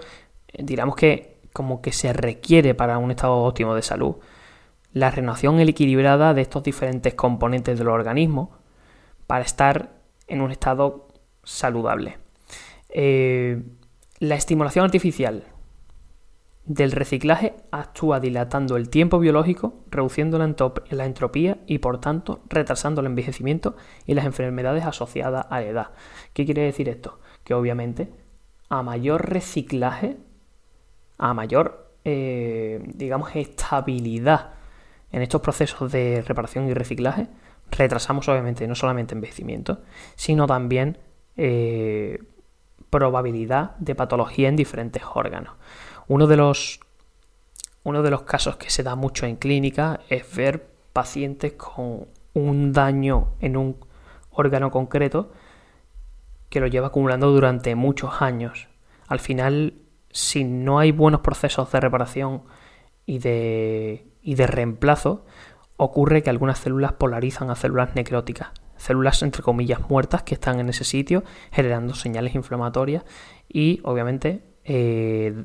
eh, 0.50 0.62
digamos 0.64 0.96
que 0.96 1.40
como 1.54 1.82
que 1.82 1.92
se 1.92 2.14
requiere 2.14 2.74
para 2.74 2.98
un 2.98 3.12
estado 3.12 3.36
óptimo 3.36 3.76
de 3.76 3.82
salud 3.82 4.16
la 4.92 5.10
renovación 5.10 5.60
equilibrada 5.60 6.34
de 6.34 6.42
estos 6.42 6.64
diferentes 6.64 7.16
componentes 7.16 7.80
del 7.80 7.88
organismo 7.88 8.52
para 9.26 9.44
estar 9.44 9.92
en 10.28 10.42
un 10.42 10.52
estado 10.52 11.08
saludable. 11.44 12.20
Eh, 12.90 13.64
la 14.20 14.36
estimulación 14.36 14.86
artificial 14.86 15.46
del 16.66 16.92
reciclaje 16.94 17.56
actúa 17.72 18.20
dilatando 18.20 18.78
el 18.78 18.90
tiempo 18.90 19.20
biológico, 19.20 19.84
reduciendo 19.92 20.38
la, 20.38 21.06
entropía 21.06 21.58
y 21.68 21.80
por 21.80 22.00
tanto 22.00 22.42
retrasando 22.48 23.02
el 23.02 23.08
envejecimiento 23.08 23.76
y 24.06 24.14
las 24.14 24.26
enfermedades 24.26 24.86
asociadas 24.86 25.46
a 25.50 25.60
la 25.60 25.68
edad. 25.68 25.88
¿Qué 26.34 26.46
quiere 26.46 26.62
decir 26.62 26.88
esto? 26.88 27.20
que 27.44 27.54
obviamente 27.54 28.10
a 28.70 28.82
mayor 28.82 29.30
reciclaje, 29.30 30.18
a 31.18 31.34
mayor, 31.34 31.94
eh, 32.06 32.82
digamos, 32.96 33.36
estabilidad 33.36 34.52
en 35.12 35.22
estos 35.22 35.42
procesos 35.42 35.92
de 35.92 36.24
reparación 36.26 36.68
y 36.68 36.74
reciclaje, 36.74 37.28
retrasamos 37.72 38.28
obviamente 38.30 38.68
no 38.68 38.76
solamente 38.76 39.14
envejecimiento, 39.14 39.82
sino 40.16 40.48
también 40.48 40.98
eh, 41.38 42.20
probabilidad 42.90 43.76
de 43.78 43.96
patología 43.96 44.50
en 44.50 44.56
diferentes 44.56 45.04
órganos. 45.14 45.54
Uno 46.08 46.28
de 46.28 46.38
los 46.38 46.80
uno 47.84 48.02
de 48.02 48.12
los 48.12 48.22
casos 48.22 48.56
que 48.56 48.70
se 48.70 48.84
da 48.84 48.96
mucho 48.96 49.26
en 49.26 49.36
clínica 49.36 50.00
es 50.10 50.34
ver 50.36 50.68
pacientes 50.94 51.54
con 51.54 52.08
un 52.34 52.72
daño 52.72 53.34
en 53.42 53.58
un 53.58 53.76
órgano 54.32 54.72
concreto 54.72 55.32
que 56.50 56.60
lo 56.60 56.68
lleva 56.68 56.88
acumulando 56.88 57.32
durante 57.32 57.76
muchos 57.76 58.22
años. 58.22 58.68
Al 59.08 59.20
final, 59.20 59.74
si 60.12 60.44
no 60.44 60.80
hay 60.80 60.92
buenos 60.92 61.22
procesos 61.22 61.72
de 61.72 61.80
reparación 61.80 62.44
y 63.06 63.20
de, 63.20 64.08
y 64.22 64.36
de 64.36 64.48
reemplazo, 64.48 65.26
ocurre 65.76 66.24
que 66.24 66.30
algunas 66.30 66.60
células 66.60 66.94
polarizan 66.94 67.50
a 67.50 67.56
células 67.56 67.96
necróticas, 67.96 68.50
células 68.78 69.22
entre 69.24 69.44
comillas 69.44 69.90
muertas 69.90 70.24
que 70.24 70.36
están 70.36 70.60
en 70.60 70.70
ese 70.70 70.84
sitio 70.84 71.24
generando 71.52 71.96
señales 71.96 72.36
inflamatorias 72.36 73.04
y 73.50 73.82
obviamente 73.84 74.44
eh, 74.64 75.44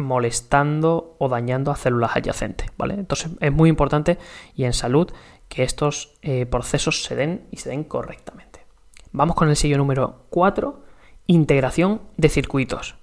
molestando 0.00 1.16
o 1.18 1.28
dañando 1.28 1.70
a 1.70 1.76
células 1.76 2.16
adyacentes. 2.16 2.70
¿vale? 2.76 2.94
Entonces 2.94 3.30
es 3.40 3.52
muy 3.52 3.68
importante 3.68 4.18
y 4.54 4.64
en 4.64 4.72
salud 4.72 5.12
que 5.48 5.62
estos 5.62 6.14
eh, 6.22 6.46
procesos 6.46 7.02
se 7.04 7.16
den 7.16 7.46
y 7.50 7.58
se 7.58 7.70
den 7.70 7.84
correctamente. 7.84 8.64
Vamos 9.12 9.36
con 9.36 9.48
el 9.48 9.56
sello 9.56 9.76
número 9.76 10.26
4, 10.30 10.82
integración 11.26 12.00
de 12.16 12.28
circuitos. 12.28 12.96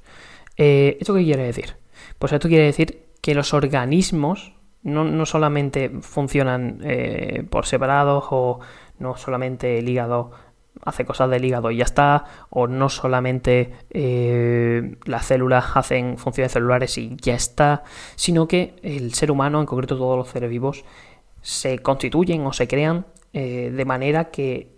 Eh, 0.56 0.98
¿Esto 1.00 1.14
qué 1.14 1.24
quiere 1.24 1.44
decir? 1.44 1.76
Pues 2.18 2.32
esto 2.34 2.48
quiere 2.48 2.66
decir 2.66 3.08
que 3.22 3.36
los 3.36 3.54
organismos 3.54 4.54
no, 4.84 5.26
solamente 5.26 5.92
funcionan 6.02 6.80
eh, 6.84 7.44
por 7.50 7.66
separados 7.66 8.26
o 8.32 8.60
no 9.00 9.18
solamente 9.18 9.80
el 9.80 9.90
hígado 9.90 10.32
hace 10.84 11.06
cosas 11.06 11.30
del 11.30 11.46
hígado 11.46 11.72
y 11.72 11.78
ya 11.78 11.84
está, 11.84 12.26
o 12.50 12.68
no 12.68 12.90
solamente 12.90 13.74
eh, 13.90 14.98
las 15.06 15.26
células 15.26 15.66
hacen 15.76 16.18
funciones 16.18 16.52
celulares 16.52 16.98
y 16.98 17.18
ya 17.22 17.36
está, 17.36 17.84
sino 18.16 18.48
que 18.48 18.76
el 18.84 19.14
ser 19.14 19.32
humano, 19.32 19.60
en 19.60 19.66
concreto 19.66 19.98
todos 19.98 20.18
los 20.18 20.30
seres 20.30 20.50
vivos, 20.50 20.86
se 21.42 21.80
constituyen 21.80 22.46
o 22.46 22.54
se 22.54 22.68
crean 22.68 23.06
de 23.34 23.86
manera 23.86 24.32
que 24.32 24.78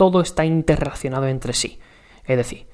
todo 0.00 0.22
está 0.22 0.44
interrelacionado 0.44 1.28
entre 1.28 1.52
sí. 1.52 1.78
Es 2.24 2.36
decir, 2.36 2.66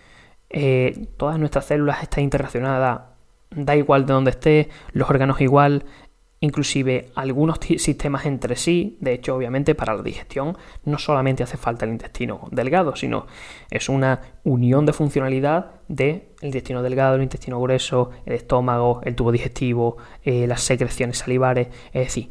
eh, 0.50 1.08
todas 1.16 1.38
nuestras 1.38 1.64
células 1.64 2.02
están 2.02 2.24
interrelacionadas, 2.24 3.00
da 3.50 3.76
igual 3.76 4.06
de 4.06 4.12
dónde 4.12 4.30
esté, 4.30 4.68
los 4.92 5.10
órganos 5.10 5.40
igual, 5.40 5.84
inclusive 6.40 7.10
algunos 7.14 7.58
sistemas 7.78 8.26
entre 8.26 8.56
sí. 8.56 8.96
De 9.00 9.12
hecho, 9.12 9.34
obviamente, 9.34 9.74
para 9.74 9.94
la 9.94 10.02
digestión 10.02 10.56
no 10.84 10.98
solamente 10.98 11.42
hace 11.42 11.56
falta 11.56 11.84
el 11.84 11.92
intestino 11.92 12.48
delgado, 12.50 12.96
sino 12.96 13.26
es 13.70 13.88
una 13.88 14.20
unión 14.44 14.86
de 14.86 14.92
funcionalidad 14.92 15.72
del 15.88 16.24
intestino 16.42 16.82
delgado, 16.82 17.16
el 17.16 17.22
intestino 17.22 17.60
grueso, 17.60 18.10
el 18.24 18.34
estómago, 18.34 19.00
el 19.04 19.14
tubo 19.14 19.32
digestivo, 19.32 19.96
eh, 20.24 20.46
las 20.46 20.62
secreciones 20.62 21.18
salivares. 21.18 21.68
Es 21.92 22.06
decir, 22.06 22.30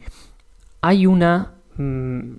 hay 0.82 1.06
una... 1.06 1.56
Mm, 1.78 2.38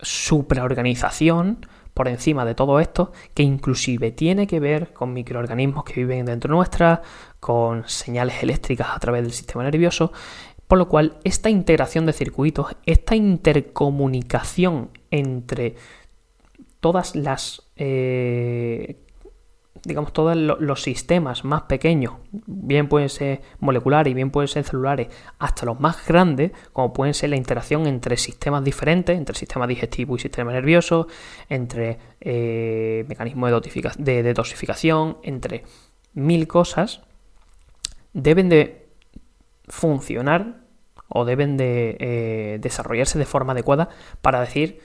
supraorganización 0.00 1.66
por 1.94 2.08
encima 2.08 2.44
de 2.44 2.54
todo 2.54 2.78
esto 2.78 3.12
que 3.34 3.42
inclusive 3.42 4.12
tiene 4.12 4.46
que 4.46 4.60
ver 4.60 4.92
con 4.92 5.12
microorganismos 5.12 5.84
que 5.84 5.94
viven 5.94 6.26
dentro 6.26 6.54
nuestra, 6.54 7.02
con 7.40 7.88
señales 7.88 8.42
eléctricas 8.42 8.88
a 8.94 8.98
través 9.00 9.22
del 9.22 9.32
sistema 9.32 9.64
nervioso, 9.64 10.12
por 10.68 10.78
lo 10.78 10.88
cual 10.88 11.18
esta 11.24 11.50
integración 11.50 12.06
de 12.06 12.12
circuitos, 12.12 12.76
esta 12.86 13.16
intercomunicación 13.16 14.90
entre 15.10 15.74
todas 16.80 17.16
las 17.16 17.62
eh, 17.76 18.96
digamos, 19.84 20.12
todos 20.12 20.36
los 20.36 20.82
sistemas 20.82 21.44
más 21.44 21.62
pequeños, 21.62 22.14
bien 22.46 22.88
pueden 22.88 23.08
ser 23.08 23.40
moleculares 23.60 24.10
y 24.10 24.14
bien 24.14 24.30
pueden 24.30 24.48
ser 24.48 24.64
celulares, 24.64 25.08
hasta 25.38 25.66
los 25.66 25.80
más 25.80 26.06
grandes, 26.06 26.52
como 26.72 26.92
pueden 26.92 27.14
ser 27.14 27.30
la 27.30 27.36
interacción 27.36 27.86
entre 27.86 28.16
sistemas 28.16 28.64
diferentes, 28.64 29.16
entre 29.16 29.34
sistema 29.34 29.66
digestivo 29.66 30.16
y 30.16 30.18
sistema 30.18 30.52
nervioso, 30.52 31.08
entre 31.48 31.98
eh, 32.20 33.04
mecanismos 33.08 33.50
de, 33.50 33.92
de 33.98 34.22
detoxificación, 34.22 35.18
entre 35.22 35.64
mil 36.14 36.46
cosas, 36.46 37.02
deben 38.12 38.48
de 38.48 38.87
funcionar 39.68 40.60
o 41.08 41.24
deben 41.24 41.56
de 41.56 41.96
eh, 42.00 42.58
desarrollarse 42.60 43.18
de 43.18 43.24
forma 43.24 43.52
adecuada 43.52 43.88
para 44.20 44.40
decir 44.40 44.80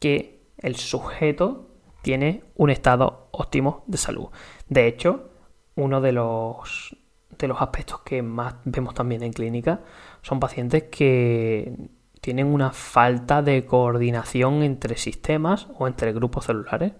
que 0.00 0.40
el 0.58 0.76
sujeto 0.76 1.68
tiene 2.02 2.42
un 2.56 2.70
estado 2.70 3.28
óptimo 3.32 3.84
de 3.86 3.98
salud. 3.98 4.28
De 4.68 4.86
hecho, 4.86 5.30
uno 5.76 6.00
de 6.00 6.12
los, 6.12 6.96
de 7.38 7.48
los 7.48 7.60
aspectos 7.60 8.00
que 8.00 8.22
más 8.22 8.56
vemos 8.64 8.94
también 8.94 9.22
en 9.22 9.32
clínica 9.32 9.80
son 10.22 10.40
pacientes 10.40 10.84
que 10.84 11.72
tienen 12.20 12.46
una 12.48 12.72
falta 12.72 13.42
de 13.42 13.64
coordinación 13.64 14.62
entre 14.62 14.96
sistemas 14.96 15.68
o 15.78 15.86
entre 15.86 16.12
grupos 16.12 16.46
celulares. 16.46 16.92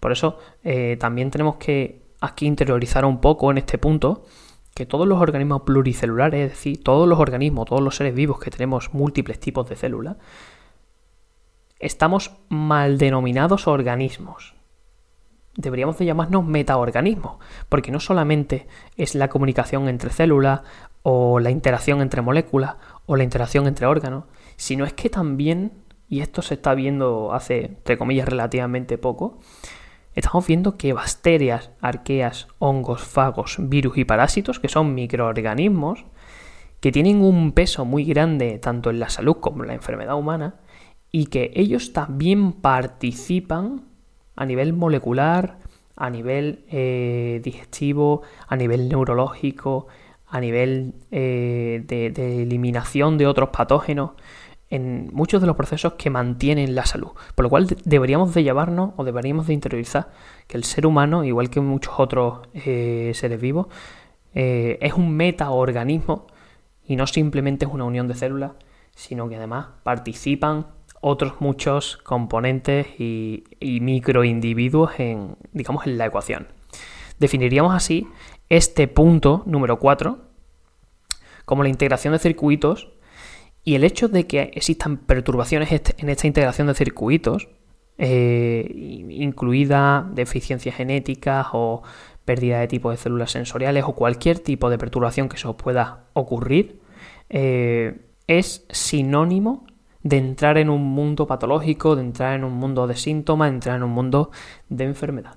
Por 0.00 0.12
eso 0.12 0.38
eh, 0.64 0.96
también 0.98 1.30
tenemos 1.30 1.56
que 1.56 2.02
aquí 2.20 2.46
interiorizar 2.46 3.04
un 3.04 3.20
poco 3.20 3.50
en 3.50 3.58
este 3.58 3.78
punto 3.78 4.24
que 4.74 4.86
todos 4.86 5.06
los 5.06 5.20
organismos 5.20 5.62
pluricelulares, 5.62 6.46
es 6.46 6.50
decir, 6.50 6.82
todos 6.82 7.08
los 7.08 7.18
organismos, 7.18 7.66
todos 7.66 7.82
los 7.82 7.96
seres 7.96 8.14
vivos 8.14 8.40
que 8.40 8.50
tenemos 8.50 8.94
múltiples 8.94 9.38
tipos 9.38 9.68
de 9.68 9.76
células, 9.76 10.16
estamos 11.78 12.32
mal 12.48 12.96
denominados 12.96 13.66
organismos. 13.66 14.54
Deberíamos 15.54 15.98
de 15.98 16.06
llamarnos 16.06 16.46
metaorganismos, 16.46 17.36
porque 17.68 17.90
no 17.90 18.00
solamente 18.00 18.66
es 18.96 19.14
la 19.14 19.28
comunicación 19.28 19.88
entre 19.88 20.10
células 20.10 20.62
o 21.02 21.40
la 21.40 21.50
interacción 21.50 22.00
entre 22.00 22.22
moléculas 22.22 22.76
o 23.04 23.16
la 23.16 23.24
interacción 23.24 23.66
entre 23.66 23.86
órganos, 23.86 24.24
sino 24.56 24.86
es 24.86 24.94
que 24.94 25.10
también, 25.10 25.72
y 26.08 26.20
esto 26.20 26.40
se 26.40 26.54
está 26.54 26.74
viendo 26.74 27.34
hace, 27.34 27.64
entre 27.66 27.98
comillas, 27.98 28.28
relativamente 28.28 28.96
poco, 28.96 29.40
estamos 30.14 30.46
viendo 30.46 30.76
que 30.76 30.92
bacterias, 30.92 31.70
arqueas, 31.80 32.48
hongos, 32.58 33.02
fagos, 33.02 33.56
virus 33.58 33.98
y 33.98 34.04
parásitos, 34.04 34.60
que 34.60 34.68
son 34.68 34.94
microorganismos, 34.94 36.04
que 36.80 36.92
tienen 36.92 37.22
un 37.22 37.52
peso 37.52 37.84
muy 37.84 38.04
grande 38.04 38.58
tanto 38.58 38.90
en 38.90 38.98
la 38.98 39.08
salud 39.08 39.36
como 39.40 39.62
en 39.62 39.68
la 39.68 39.74
enfermedad 39.74 40.16
humana, 40.16 40.56
y 41.10 41.26
que 41.26 41.52
ellos 41.54 41.92
también 41.92 42.52
participan 42.52 43.82
a 44.34 44.46
nivel 44.46 44.72
molecular, 44.72 45.58
a 45.94 46.10
nivel 46.10 46.64
eh, 46.70 47.40
digestivo, 47.44 48.22
a 48.48 48.56
nivel 48.56 48.88
neurológico, 48.88 49.88
a 50.26 50.40
nivel 50.40 50.94
eh, 51.10 51.84
de, 51.86 52.42
eliminación 52.42 53.18
de 53.18 53.26
otros 53.26 53.50
patógenos 53.50 54.12
en 54.72 55.10
muchos 55.12 55.42
de 55.42 55.46
los 55.46 55.54
procesos 55.54 55.92
que 55.98 56.08
mantienen 56.08 56.74
la 56.74 56.86
salud. 56.86 57.10
Por 57.34 57.44
lo 57.44 57.50
cual 57.50 57.66
deberíamos 57.84 58.32
de 58.32 58.42
llevarnos 58.42 58.94
o 58.96 59.04
deberíamos 59.04 59.46
de 59.46 59.52
interiorizar 59.52 60.08
que 60.48 60.56
el 60.56 60.64
ser 60.64 60.86
humano, 60.86 61.24
igual 61.24 61.50
que 61.50 61.60
muchos 61.60 61.92
otros 61.98 62.48
eh, 62.54 63.12
seres 63.14 63.38
vivos, 63.38 63.66
eh, 64.34 64.78
es 64.80 64.94
un 64.94 65.14
metaorganismo 65.14 66.26
y 66.86 66.96
no 66.96 67.06
simplemente 67.06 67.66
es 67.66 67.70
una 67.70 67.84
unión 67.84 68.08
de 68.08 68.14
células, 68.14 68.52
sino 68.94 69.28
que 69.28 69.36
además 69.36 69.66
participan 69.82 70.68
otros 71.02 71.34
muchos 71.40 71.98
componentes 71.98 72.86
y, 72.98 73.44
microindividuos 73.60 74.98
en, 74.98 75.36
digamos, 75.52 75.86
en 75.86 75.98
la 75.98 76.06
ecuación. 76.06 76.48
Definiríamos 77.18 77.74
así 77.74 78.08
este 78.48 78.88
punto 78.88 79.42
número 79.44 79.78
4 79.78 80.18
como 81.44 81.62
la 81.62 81.68
integración 81.68 82.14
de 82.14 82.20
circuitos 82.20 82.88
y 83.64 83.74
el 83.74 83.84
hecho 83.84 84.08
de 84.08 84.26
que 84.26 84.50
existan 84.54 84.96
perturbaciones 84.96 85.70
en 85.98 86.08
esta 86.08 86.26
integración 86.26 86.66
de 86.66 86.74
circuitos, 86.74 87.48
eh, 87.98 88.68
incluida 89.10 90.08
deficiencias 90.12 90.74
genéticas 90.74 91.48
o 91.52 91.82
pérdida 92.24 92.60
de 92.60 92.68
tipo 92.68 92.90
de 92.90 92.96
células 92.96 93.30
sensoriales 93.30 93.84
o 93.86 93.94
cualquier 93.94 94.38
tipo 94.38 94.70
de 94.70 94.78
perturbación 94.78 95.28
que 95.28 95.36
se 95.36 95.46
os 95.46 95.56
pueda 95.56 96.04
ocurrir, 96.14 96.80
eh, 97.28 98.00
es 98.26 98.66
sinónimo 98.70 99.66
de 100.02 100.18
entrar 100.18 100.58
en 100.58 100.68
un 100.68 100.82
mundo 100.82 101.26
patológico, 101.26 101.94
de 101.94 102.02
entrar 102.02 102.34
en 102.34 102.44
un 102.44 102.54
mundo 102.54 102.86
de 102.86 102.96
síntomas, 102.96 103.50
de 103.50 103.54
entrar 103.54 103.76
en 103.76 103.84
un 103.84 103.90
mundo 103.90 104.30
de 104.68 104.84
enfermedad. 104.84 105.36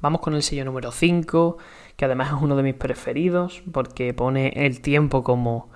Vamos 0.00 0.20
con 0.20 0.34
el 0.34 0.42
sello 0.42 0.64
número 0.64 0.90
5, 0.90 1.56
que 1.96 2.04
además 2.04 2.28
es 2.28 2.42
uno 2.42 2.56
de 2.56 2.62
mis 2.62 2.74
preferidos 2.74 3.62
porque 3.72 4.12
pone 4.12 4.52
el 4.66 4.80
tiempo 4.80 5.22
como 5.22 5.70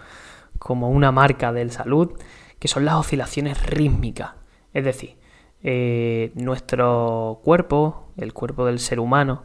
como 0.58 0.90
una 0.90 1.12
marca 1.12 1.52
del 1.52 1.70
salud, 1.70 2.12
que 2.58 2.68
son 2.68 2.84
las 2.84 2.94
oscilaciones 2.94 3.64
rítmicas. 3.66 4.32
Es 4.72 4.84
decir, 4.84 5.16
eh, 5.62 6.32
nuestro 6.34 7.40
cuerpo, 7.42 8.12
el 8.16 8.32
cuerpo 8.32 8.66
del 8.66 8.78
ser 8.78 9.00
humano, 9.00 9.44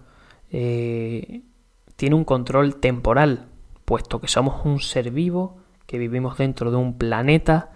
eh, 0.52 1.42
tiene 1.96 2.16
un 2.16 2.24
control 2.24 2.76
temporal, 2.78 3.48
puesto 3.86 4.20
que 4.20 4.28
somos 4.28 4.66
un 4.66 4.80
ser 4.80 5.12
vivo, 5.12 5.58
que 5.86 5.98
vivimos 5.98 6.38
dentro 6.38 6.72
de 6.72 6.78
un 6.78 6.98
planeta, 6.98 7.72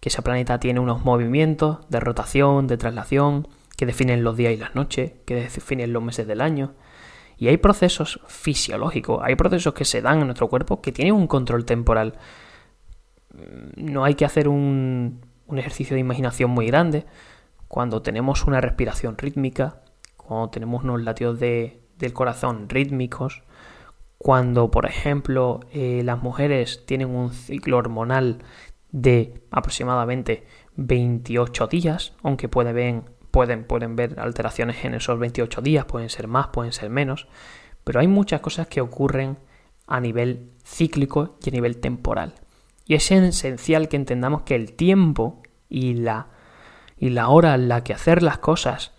que 0.00 0.08
ese 0.10 0.22
planeta 0.22 0.60
tiene 0.60 0.80
unos 0.80 1.04
movimientos 1.04 1.78
de 1.88 2.00
rotación, 2.00 2.66
de 2.66 2.76
traslación, 2.76 3.48
que 3.76 3.86
definen 3.86 4.24
los 4.24 4.36
días 4.36 4.52
y 4.52 4.56
las 4.56 4.74
noches, 4.74 5.12
que 5.24 5.34
definen 5.34 5.92
los 5.92 6.02
meses 6.02 6.26
del 6.26 6.40
año. 6.40 6.74
Y 7.36 7.48
hay 7.48 7.56
procesos 7.56 8.20
fisiológicos, 8.26 9.20
hay 9.22 9.36
procesos 9.36 9.72
que 9.74 9.84
se 9.84 10.02
dan 10.02 10.20
en 10.20 10.26
nuestro 10.26 10.48
cuerpo 10.48 10.80
que 10.80 10.92
tienen 10.92 11.14
un 11.14 11.28
control 11.28 11.64
temporal 11.64 12.14
no 13.76 14.04
hay 14.04 14.14
que 14.14 14.24
hacer 14.24 14.48
un, 14.48 15.20
ejercicio 15.56 15.94
de 15.94 16.00
imaginación 16.00 16.50
muy 16.50 16.66
grande. 16.66 17.06
Cuando 17.68 18.02
tenemos 18.02 18.44
una 18.46 18.60
respiración 18.60 19.16
rítmica, 19.18 19.82
cuando 20.16 20.50
tenemos 20.50 20.84
unos 20.84 21.02
latidos 21.02 21.38
del 21.40 22.12
corazón 22.12 22.68
rítmicos, 22.68 23.42
cuando, 24.18 24.70
por 24.70 24.86
ejemplo, 24.86 25.60
eh, 25.72 26.02
las 26.04 26.22
mujeres 26.22 26.84
tienen 26.86 27.08
un 27.08 27.32
ciclo 27.32 27.76
hormonal 27.76 28.38
de 28.90 29.42
aproximadamente 29.50 30.44
28 30.76 31.66
días, 31.68 32.14
aunque 32.22 32.48
pueden, 32.48 33.04
pueden, 33.30 33.64
pueden 33.64 33.96
ver 33.96 34.18
alteraciones 34.18 34.84
en 34.84 34.94
esos 34.94 35.18
28 35.18 35.60
días, 35.60 35.84
pueden 35.84 36.08
ser 36.08 36.26
más, 36.26 36.48
pueden 36.48 36.72
ser 36.72 36.90
menos, 36.90 37.28
pero 37.84 38.00
hay 38.00 38.08
muchas 38.08 38.40
cosas 38.40 38.66
que 38.66 38.80
ocurren 38.80 39.38
a 39.86 40.00
nivel 40.00 40.50
cíclico 40.64 41.38
y 41.44 41.50
a 41.50 41.52
nivel 41.52 41.78
temporal. 41.78 42.34
Y 42.88 42.94
es 42.94 43.10
esencial 43.12 43.88
que 43.88 43.96
entendamos 43.96 44.42
que 44.42 44.54
el 44.54 44.72
tiempo 44.72 45.42
y 45.68 45.92
la, 45.92 46.28
y 46.96 47.10
la 47.10 47.28
hora 47.28 47.54
en 47.54 47.68
la 47.68 47.84
que 47.84 47.92
hacer 47.92 48.22
las 48.22 48.38
cosas 48.38 48.92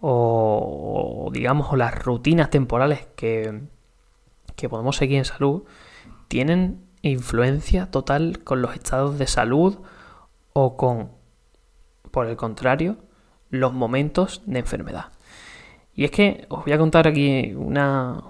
o, 0.00 1.30
digamos 1.32 1.68
o 1.70 1.76
las 1.76 1.94
rutinas 2.02 2.48
temporales 2.48 3.06
que, 3.16 3.60
que 4.56 4.68
podemos 4.70 4.96
seguir 4.96 5.18
en 5.18 5.24
salud 5.26 5.64
tienen 6.28 6.86
influencia 7.02 7.90
total 7.90 8.40
con 8.44 8.62
los 8.62 8.74
estados 8.74 9.18
de 9.18 9.26
salud 9.26 9.78
o 10.54 10.78
con, 10.78 11.10
por 12.10 12.26
el 12.26 12.36
contrario, 12.36 12.96
los 13.50 13.74
momentos 13.74 14.40
de 14.46 14.60
enfermedad. 14.60 15.12
Y 15.94 16.04
es 16.04 16.10
que 16.10 16.46
os 16.48 16.64
voy 16.64 16.72
a 16.72 16.78
contar 16.78 17.06
aquí 17.06 17.52
una, 17.54 18.22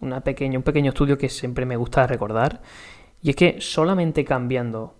una 0.00 0.20
pequeña, 0.20 0.58
un 0.58 0.62
pequeño 0.62 0.90
estudio 0.90 1.18
que 1.18 1.28
siempre 1.28 1.66
me 1.66 1.76
gusta 1.76 2.06
recordar 2.06 2.62
y 3.22 3.30
es 3.30 3.36
que 3.36 3.60
solamente 3.60 4.24
cambiando 4.24 4.96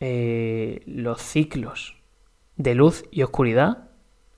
eh, 0.00 0.82
los 0.86 1.20
ciclos 1.20 1.96
de 2.56 2.74
luz 2.74 3.04
y 3.10 3.22
oscuridad, 3.22 3.90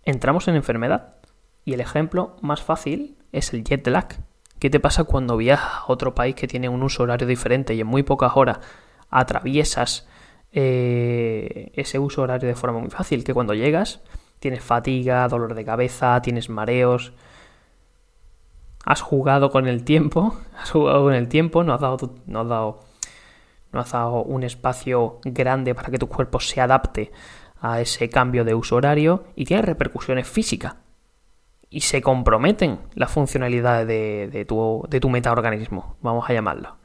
entramos 0.04 0.48
en 0.48 0.56
enfermedad. 0.56 1.16
Y 1.64 1.74
el 1.74 1.80
ejemplo 1.80 2.36
más 2.42 2.62
fácil 2.62 3.16
es 3.30 3.52
el 3.54 3.62
jet 3.62 3.86
lag. 3.86 4.08
¿Qué 4.58 4.68
te 4.70 4.80
pasa 4.80 5.04
cuando 5.04 5.36
viajas 5.36 5.82
a 5.82 5.92
otro 5.92 6.14
país 6.14 6.34
que 6.34 6.48
tiene 6.48 6.68
un 6.68 6.82
uso 6.82 7.04
horario 7.04 7.26
diferente 7.26 7.74
y 7.74 7.80
en 7.80 7.86
muy 7.86 8.02
pocas 8.02 8.32
horas 8.34 8.58
atraviesas 9.10 10.08
eh, 10.52 11.70
ese 11.74 11.98
uso 11.98 12.22
horario 12.22 12.48
de 12.48 12.56
forma 12.56 12.80
muy 12.80 12.90
fácil? 12.90 13.22
Que 13.22 13.34
cuando 13.34 13.54
llegas 13.54 14.00
tienes 14.40 14.62
fatiga, 14.62 15.28
dolor 15.28 15.54
de 15.54 15.64
cabeza, 15.64 16.20
tienes 16.20 16.48
mareos, 16.48 17.12
has 18.84 19.00
jugado 19.00 19.50
con 19.50 19.66
el 19.66 19.84
tiempo, 19.84 20.36
has 20.58 20.70
jugado 20.70 21.04
con 21.04 21.14
el 21.14 21.28
tiempo, 21.28 21.64
no 21.64 21.74
has 21.74 21.80
dado, 21.80 22.14
no 22.26 22.40
has 22.40 22.48
dado, 22.48 22.80
no 23.72 23.80
has 23.80 23.92
dado 23.92 24.22
un 24.22 24.42
espacio 24.42 25.20
grande 25.24 25.74
para 25.74 25.90
que 25.90 25.98
tu 25.98 26.08
cuerpo 26.08 26.40
se 26.40 26.60
adapte 26.60 27.12
a 27.60 27.80
ese 27.80 28.08
cambio 28.10 28.44
de 28.44 28.54
uso 28.54 28.76
horario 28.76 29.24
y 29.36 29.44
tiene 29.44 29.62
repercusiones 29.62 30.28
físicas. 30.28 30.76
Y 31.70 31.80
se 31.80 32.02
comprometen 32.02 32.80
las 32.94 33.10
funcionalidades 33.10 33.86
de, 33.86 34.44
tu, 34.44 34.84
de 34.90 35.00
tu 35.00 35.08
metaorganismo, 35.08 35.96
vamos 36.02 36.28
a 36.28 36.34
llamarlo. 36.34 36.76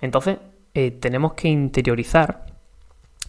Entonces, 0.00 0.38
eh, 0.74 0.92
tenemos 0.92 1.32
que 1.32 1.48
interiorizar 1.48 2.51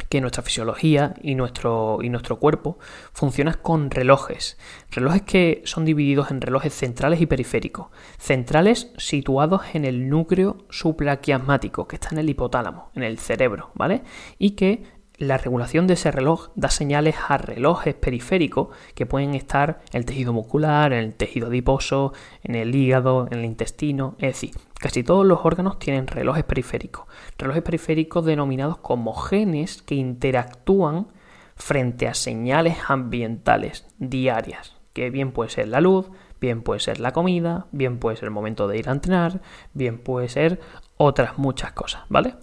que 0.09 0.21
nuestra 0.21 0.43
fisiología 0.43 1.15
y 1.21 1.35
nuestro, 1.35 1.99
y 2.01 2.09
nuestro 2.09 2.39
cuerpo 2.39 2.77
funcionan 3.13 3.57
con 3.61 3.91
relojes. 3.91 4.57
Relojes 4.91 5.21
que 5.23 5.61
son 5.65 5.85
divididos 5.85 6.31
en 6.31 6.41
relojes 6.41 6.73
centrales 6.73 7.21
y 7.21 7.25
periféricos. 7.25 7.87
Centrales 8.17 8.91
situados 8.97 9.61
en 9.73 9.85
el 9.85 10.09
núcleo 10.09 10.65
supraquiasmático, 10.69 11.87
que 11.87 11.95
está 11.95 12.09
en 12.11 12.19
el 12.19 12.29
hipotálamo, 12.29 12.91
en 12.95 13.03
el 13.03 13.19
cerebro, 13.19 13.71
¿vale? 13.75 14.03
Y 14.37 14.51
que 14.51 14.83
la 15.27 15.37
regulación 15.37 15.87
de 15.87 15.95
ese 15.95 16.11
reloj 16.11 16.49
da 16.55 16.69
señales 16.69 17.15
a 17.27 17.37
relojes 17.37 17.93
periféricos 17.95 18.69
que 18.95 19.05
pueden 19.05 19.33
estar 19.33 19.81
en 19.91 19.99
el 19.99 20.05
tejido 20.05 20.33
muscular, 20.33 20.93
en 20.93 20.99
el 20.99 21.15
tejido 21.15 21.47
adiposo, 21.47 22.13
en 22.43 22.55
el 22.55 22.75
hígado, 22.75 23.27
en 23.29 23.39
el 23.39 23.45
intestino, 23.45 24.15
es 24.19 24.33
decir, 24.33 24.51
casi 24.79 25.03
todos 25.03 25.25
los 25.25 25.39
órganos 25.43 25.79
tienen 25.79 26.07
relojes 26.07 26.43
periféricos, 26.43 27.05
relojes 27.37 27.63
periféricos 27.63 28.25
denominados 28.25 28.77
como 28.77 29.13
genes 29.13 29.81
que 29.81 29.95
interactúan 29.95 31.07
frente 31.55 32.07
a 32.07 32.13
señales 32.13 32.77
ambientales 32.87 33.87
diarias, 33.99 34.75
que 34.93 35.09
bien 35.09 35.31
puede 35.31 35.49
ser 35.49 35.67
la 35.67 35.81
luz, 35.81 36.09
bien 36.41 36.61
puede 36.61 36.79
ser 36.79 36.99
la 36.99 37.13
comida, 37.13 37.67
bien 37.71 37.99
puede 37.99 38.17
ser 38.17 38.25
el 38.25 38.31
momento 38.31 38.67
de 38.67 38.77
ir 38.77 38.89
a 38.89 38.91
entrenar, 38.91 39.41
bien 39.73 39.97
puede 39.97 40.27
ser 40.27 40.59
otras 40.97 41.37
muchas 41.37 41.71
cosas, 41.71 42.03
¿vale? 42.09 42.35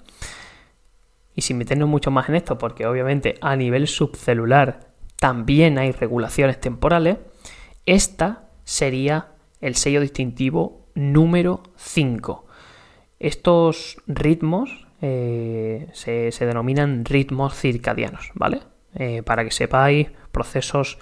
Y 1.41 1.43
sin 1.43 1.57
meternos 1.57 1.89
mucho 1.89 2.11
más 2.11 2.29
en 2.29 2.35
esto, 2.35 2.59
porque 2.59 2.85
obviamente 2.85 3.37
a 3.41 3.57
nivel 3.57 3.87
subcelular 3.87 4.91
también 5.19 5.79
hay 5.79 5.91
regulaciones 5.91 6.61
temporales, 6.61 7.17
esta 7.87 8.51
sería 8.65 9.33
el 9.63 9.75
sello 9.75 10.03
distintivo 10.03 10.89
número 10.95 11.63
5. 11.77 12.47
Estos 13.19 14.03
ritmos 14.07 14.87
eh, 15.01 15.89
se, 15.95 16.31
denominan 16.45 17.07
ritmos 17.07 17.55
circadianos, 17.55 18.33
¿vale? 18.35 18.61
Eh, 18.95 19.23
para 19.23 19.43
que 19.43 19.51
sepáis, 19.51 20.11
procesos 20.33 20.99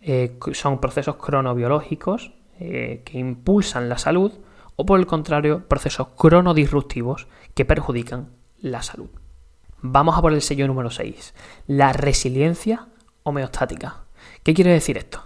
eh, 0.00 0.36
son 0.52 0.80
procesos 0.80 1.14
cronobiológicos 1.14 2.32
que 2.58 3.04
impulsan 3.12 3.88
la 3.88 3.98
salud 3.98 4.32
o 4.74 4.84
por 4.84 4.98
el 4.98 5.06
contrario, 5.06 5.68
procesos 5.68 6.08
cronodisruptivos 6.16 7.28
que 7.54 7.64
perjudican 7.64 8.30
la 8.58 8.82
salud. 8.82 9.10
Vamos 9.82 10.16
a 10.16 10.22
por 10.22 10.32
el 10.32 10.42
sello 10.42 10.66
número 10.66 10.90
6, 10.90 11.34
la 11.66 11.92
resiliencia 11.92 12.88
homeostática. 13.22 14.04
¿Qué 14.42 14.54
quiere 14.54 14.72
decir 14.72 14.96
esto? 14.96 15.22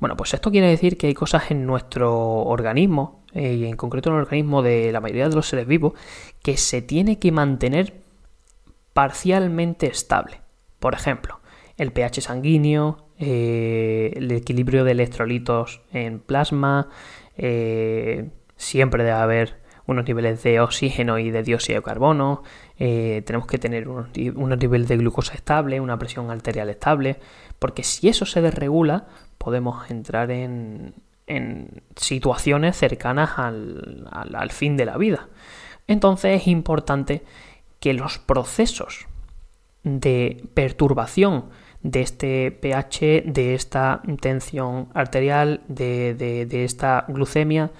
Bueno, 0.00 0.16
pues 0.16 0.34
esto 0.34 0.50
quiere 0.50 0.66
decir 0.66 0.98
que 0.98 1.06
hay 1.06 1.14
cosas 1.14 1.50
en 1.52 1.64
nuestro 1.64 2.12
organismo, 2.12 3.24
eh, 3.32 3.54
y 3.54 3.64
en 3.66 3.76
concreto 3.76 4.10
en 4.10 4.16
el 4.16 4.22
organismo 4.22 4.60
de 4.60 4.90
la 4.90 5.00
mayoría 5.00 5.28
de 5.28 5.36
los 5.36 5.48
seres 5.48 5.66
vivos, 5.66 5.92
que 6.42 6.56
se 6.56 6.82
tiene 6.82 7.18
que 7.18 7.30
mantener 7.30 8.02
parcialmente 8.92 9.86
estable. 9.86 10.40
Por 10.80 10.94
ejemplo, 10.94 11.40
el 11.76 11.92
pH 11.92 12.20
sanguíneo, 12.22 13.06
eh, 13.18 14.12
el 14.16 14.32
equilibrio 14.32 14.82
de 14.82 14.90
electrolitos 14.90 15.82
en 15.92 16.18
plasma, 16.18 16.88
eh, 17.36 18.30
siempre 18.56 19.04
debe 19.04 19.16
haber 19.16 19.61
unos 19.86 20.06
niveles 20.06 20.42
de 20.42 20.60
oxígeno 20.60 21.18
y 21.18 21.30
de 21.30 21.42
dióxido 21.42 21.80
de 21.80 21.84
carbono, 21.84 22.42
eh, 22.78 23.22
tenemos 23.26 23.46
que 23.46 23.58
tener 23.58 23.88
unos, 23.88 24.08
niveles 24.14 24.88
de 24.88 24.96
glucosa 24.96 25.34
estable, 25.34 25.80
una 25.80 25.98
presión 25.98 26.30
arterial 26.30 26.68
estable, 26.68 27.18
porque 27.58 27.82
si 27.82 28.08
eso 28.08 28.26
se 28.26 28.40
desregula, 28.40 29.06
podemos 29.38 29.90
entrar 29.90 30.30
en, 30.30 30.94
situaciones 31.96 32.76
cercanas 32.76 33.38
al, 33.38 34.06
al 34.12 34.50
fin 34.50 34.76
de 34.76 34.84
la 34.84 34.98
vida. 34.98 35.28
Entonces 35.86 36.42
es 36.42 36.46
importante 36.46 37.22
que 37.80 37.94
los 37.94 38.18
procesos 38.18 39.06
de 39.82 40.44
perturbación 40.54 41.46
de 41.82 42.00
este 42.00 42.52
pH, 42.52 43.22
de 43.26 43.54
esta 43.54 44.02
tensión 44.20 44.88
arterial, 44.94 45.62
de, 45.66 46.14
de, 46.14 46.64
esta 46.64 47.04
glucemia, 47.08 47.70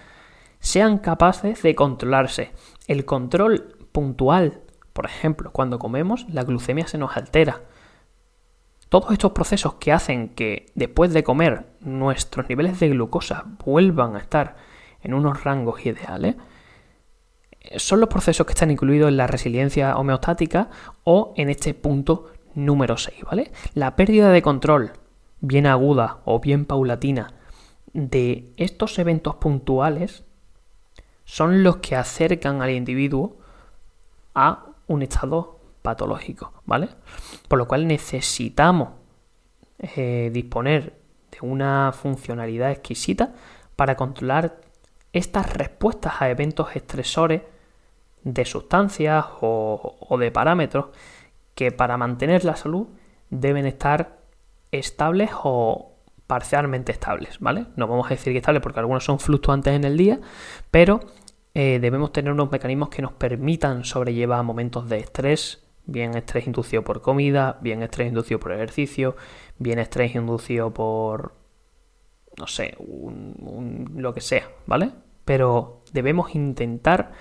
sean 0.62 0.98
capaces 0.98 1.60
de 1.62 1.74
controlarse. 1.74 2.52
El 2.86 3.04
control 3.04 3.76
puntual, 3.90 4.60
por 4.92 5.06
ejemplo, 5.06 5.50
cuando 5.50 5.80
comemos, 5.80 6.24
la 6.30 6.44
glucemia 6.44 6.86
se 6.86 6.98
nos 6.98 7.16
altera. 7.16 7.62
Todos 8.88 9.10
estos 9.10 9.32
procesos 9.32 9.74
que 9.74 9.92
hacen 9.92 10.28
que 10.28 10.66
después 10.76 11.12
de 11.12 11.24
comer 11.24 11.66
nuestros 11.80 12.48
niveles 12.48 12.78
de 12.78 12.90
glucosa 12.90 13.44
vuelvan 13.64 14.14
a 14.14 14.20
estar 14.20 14.54
en 15.00 15.14
unos 15.14 15.42
rangos 15.42 15.84
ideales, 15.84 16.36
son 17.76 17.98
los 17.98 18.08
procesos 18.08 18.46
que 18.46 18.52
están 18.52 18.70
incluidos 18.70 19.08
en 19.08 19.16
la 19.16 19.26
resiliencia 19.26 19.96
homeostática 19.96 20.70
o 21.02 21.34
en 21.36 21.50
este 21.50 21.74
punto 21.74 22.26
número 22.54 22.96
6, 22.96 23.24
¿vale? 23.24 23.50
La 23.74 23.96
pérdida 23.96 24.30
de 24.30 24.42
control, 24.42 24.92
bien 25.40 25.66
aguda 25.66 26.20
o 26.24 26.38
bien 26.38 26.66
paulatina, 26.66 27.34
de 27.94 28.52
estos 28.56 28.98
eventos 29.00 29.36
puntuales 29.36 30.24
son 31.24 31.62
los 31.62 31.76
que 31.76 31.96
acercan 31.96 32.62
al 32.62 32.70
individuo 32.70 33.36
a 34.34 34.66
un 34.86 35.02
estado 35.02 35.60
patológico, 35.82 36.52
¿vale? 36.64 36.88
Por 37.48 37.58
lo 37.58 37.66
cual 37.66 37.86
necesitamos 37.86 38.90
eh, 39.78 40.30
disponer 40.32 40.94
de 41.30 41.38
una 41.42 41.92
funcionalidad 41.92 42.70
exquisita 42.70 43.34
para 43.76 43.96
controlar 43.96 44.60
estas 45.12 45.52
respuestas 45.54 46.14
a 46.20 46.30
eventos 46.30 46.74
estresores 46.76 47.42
de 48.22 48.44
sustancias 48.44 49.24
o, 49.40 49.96
o 50.00 50.18
de 50.18 50.30
parámetros 50.30 50.86
que 51.54 51.72
para 51.72 51.96
mantener 51.96 52.44
la 52.44 52.56
salud 52.56 52.86
deben 53.30 53.66
estar 53.66 54.18
estables 54.70 55.30
o 55.42 55.91
parcialmente 56.32 56.92
estables, 56.92 57.38
¿vale? 57.40 57.66
No 57.76 57.86
vamos 57.86 58.06
a 58.06 58.14
decir 58.14 58.32
que 58.32 58.38
estables 58.38 58.62
porque 58.62 58.80
algunos 58.80 59.04
son 59.04 59.18
fluctuantes 59.18 59.74
en 59.74 59.84
el 59.84 59.98
día, 59.98 60.18
pero 60.70 61.00
eh, 61.52 61.78
debemos 61.78 62.10
tener 62.10 62.32
unos 62.32 62.50
mecanismos 62.50 62.88
que 62.88 63.02
nos 63.02 63.12
permitan 63.12 63.84
sobrellevar 63.84 64.42
momentos 64.42 64.88
de 64.88 64.96
estrés, 64.96 65.62
bien 65.84 66.16
estrés 66.16 66.46
inducido 66.46 66.84
por 66.84 67.02
comida, 67.02 67.58
bien 67.60 67.82
estrés 67.82 68.08
inducido 68.08 68.40
por 68.40 68.52
ejercicio, 68.52 69.14
bien 69.58 69.78
estrés 69.78 70.14
inducido 70.14 70.72
por, 70.72 71.34
no 72.38 72.46
sé, 72.46 72.78
lo 73.94 74.14
que 74.14 74.22
sea, 74.22 74.48
¿vale? 74.64 74.90
Pero 75.26 75.82
debemos 75.92 76.34
intentar 76.34 77.12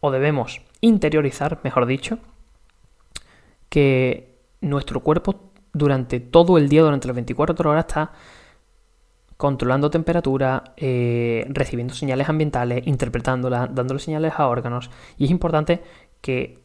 o 0.00 0.10
debemos 0.10 0.60
interiorizar, 0.80 1.60
mejor 1.62 1.86
dicho, 1.86 2.18
que 3.68 4.40
nuestro 4.60 5.04
cuerpo 5.04 5.52
durante 5.72 6.18
todo 6.18 6.58
el 6.58 6.68
día, 6.68 6.82
durante 6.82 7.06
las 7.06 7.14
24 7.14 7.70
horas, 7.70 7.84
está 7.86 8.12
controlando 9.36 9.90
temperatura, 9.90 10.72
eh, 10.76 11.46
recibiendo 11.48 11.94
señales 11.94 12.28
ambientales, 12.28 12.86
interpretándolas, 12.86 13.74
dándole 13.74 14.00
señales 14.00 14.34
a 14.36 14.48
órganos. 14.48 14.90
Y 15.18 15.26
es 15.26 15.30
importante 15.30 15.82
que 16.20 16.64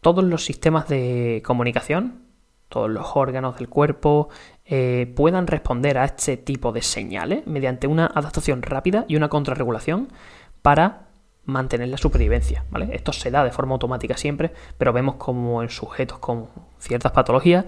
todos 0.00 0.24
los 0.24 0.44
sistemas 0.44 0.88
de 0.88 1.42
comunicación, 1.44 2.22
todos 2.68 2.90
los 2.90 3.16
órganos 3.16 3.58
del 3.58 3.68
cuerpo, 3.68 4.28
eh, 4.64 5.12
puedan 5.16 5.46
responder 5.46 5.98
a 5.98 6.04
este 6.04 6.36
tipo 6.36 6.72
de 6.72 6.82
señales 6.82 7.46
mediante 7.46 7.86
una 7.86 8.06
adaptación 8.06 8.62
rápida 8.62 9.04
y 9.08 9.16
una 9.16 9.28
contrarregulación 9.28 10.08
para 10.62 11.08
mantener 11.44 11.88
la 11.88 11.96
supervivencia. 11.96 12.64
¿vale? 12.70 12.90
Esto 12.92 13.12
se 13.12 13.30
da 13.30 13.42
de 13.42 13.50
forma 13.50 13.72
automática 13.72 14.16
siempre, 14.16 14.52
pero 14.76 14.92
vemos 14.92 15.16
como 15.16 15.62
en 15.62 15.70
sujetos 15.70 16.18
con 16.18 16.48
ciertas 16.78 17.10
patologías 17.12 17.64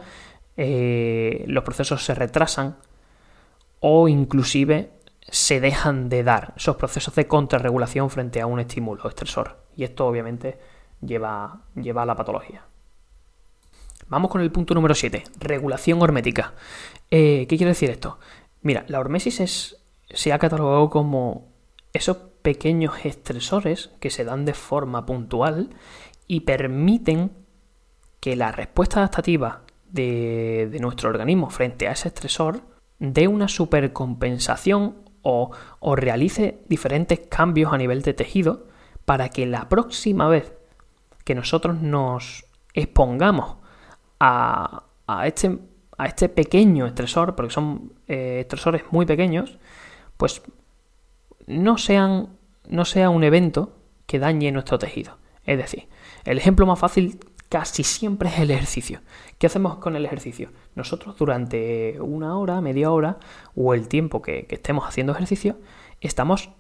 eh, 0.63 1.45
los 1.47 1.65
procesos 1.65 2.05
se 2.05 2.15
retrasan 2.15 2.77
o 3.81 4.09
inclusive 4.09 4.93
se 5.29 5.61
dejan 5.61 6.09
de 6.09 6.23
dar 6.23 6.55
esos 6.57 6.77
procesos 6.77 7.15
de 7.15 7.27
contrarregulación 7.27 8.11
frente 8.11 8.41
a 8.41 8.47
un 8.47 8.61
estímulo 8.61 9.09
estresor. 9.09 9.65
Y 9.77 9.85
esto 9.85 10.07
obviamente 10.07 10.59
lleva, 11.01 11.63
lleva 11.75 12.03
a 12.03 12.07
la 12.07 12.17
patología. 12.17 12.65
Vamos 14.09 14.31
con 14.31 14.41
el 14.41 14.51
punto 14.51 14.75
número 14.75 14.95
7, 14.95 15.23
regulación 15.39 16.03
hormética. 16.03 16.55
Eh, 17.11 17.47
¿Qué 17.49 17.57
quiere 17.57 17.71
decir 17.71 17.91
esto? 17.91 18.19
Mira, 18.61 18.85
la 18.89 18.99
hormesis 18.99 19.41
es, 19.41 19.77
se 20.11 20.33
ha 20.33 20.39
catalogado 20.39 20.91
como 20.91 21.49
esos 21.93 22.17
pequeños 22.43 23.05
estresores 23.05 23.91
que 24.01 24.11
se 24.11 24.25
dan 24.25 24.45
de 24.45 24.55
forma 24.55 25.07
puntual 25.07 25.71
y 26.27 26.41
permiten 26.41 27.33
que 28.19 28.37
la 28.37 28.51
respuesta 28.53 28.99
adaptativa 28.99 29.63
de, 29.91 30.69
de 30.71 30.81
nuestro 30.81 31.09
organismo 31.09 31.51
frente 31.51 31.89
a 31.89 31.93
ese 31.93 32.09
estresor 32.09 32.63
dé 33.01 33.27
una 33.27 33.49
supercompensación 33.49 34.97
o, 35.23 35.51
o 35.81 35.97
realice 35.97 36.63
diferentes 36.69 37.21
cambios 37.21 37.73
a 37.73 37.79
nivel 37.79 38.03
de 38.03 38.15
tejido 38.15 38.69
para 39.05 39.29
que 39.29 39.47
la 39.47 39.69
próxima 39.69 40.29
vez 40.29 40.53
que 41.25 41.35
nosotros 41.35 41.81
nos 41.81 42.45
expongamos 42.75 43.57
a, 44.21 44.85
a, 45.07 45.27
este, 45.27 45.59
a 45.99 46.07
este, 46.07 46.29
pequeño 46.29 46.87
estresor, 46.87 47.35
porque 47.35 47.53
son 47.53 47.93
eh, 48.07 48.39
estresores 48.41 48.85
muy 48.91 49.07
pequeños, 49.07 49.59
pues 50.17 50.43
no, 51.47 51.79
sean, 51.79 52.37
no 52.69 52.85
sea 52.85 53.11
un 53.11 53.25
evento 53.25 53.77
que 54.07 54.19
dañe 54.19 54.53
nuestro 54.53 54.79
tejido. 54.79 55.19
Es 55.45 55.59
decir, 55.59 55.89
el 56.25 56.39
ejemplo 56.39 56.67
más 56.67 56.79
fácil 56.79 57.19
casi 57.51 57.83
siempre 57.83 58.31
es 58.31 58.39
el 58.39 58.51
ejercicio. 58.53 59.01
¿Qué 59.37 59.49
hacemos 59.49 59.77
con 59.79 59.97
el 59.97 60.07
ejercicio? 60.07 60.51
Nosotros 60.77 61.19
durante 61.19 62.01
una 62.01 62.39
hora, 62.39 62.61
media 62.61 62.91
hora 62.93 63.19
o 63.55 63.75
el 63.75 63.89
tiempo 63.89 64.23
que, 64.23 64.47
estemos 64.49 64.87
haciendo 64.87 65.13
ejercicio, 65.13 65.59
estamos, 66.01 66.51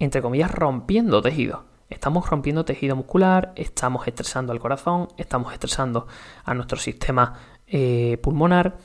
entre 0.00 0.20
comillas, 0.20 0.50
rompiendo 0.50 1.22
tejido. 1.22 1.64
estamos 1.88 2.28
rompiendo 2.28 2.64
tejido 2.64 2.96
muscular, 2.96 3.52
estamos 3.56 4.06
estresando 4.06 4.52
al 4.52 4.60
corazón, 4.60 5.08
estamos 5.16 5.52
estresando 5.52 6.06
a 6.44 6.54
nuestro 6.54 6.78
sistema 6.78 7.38
eh, 7.66 8.18
pulmonar, 8.22 8.78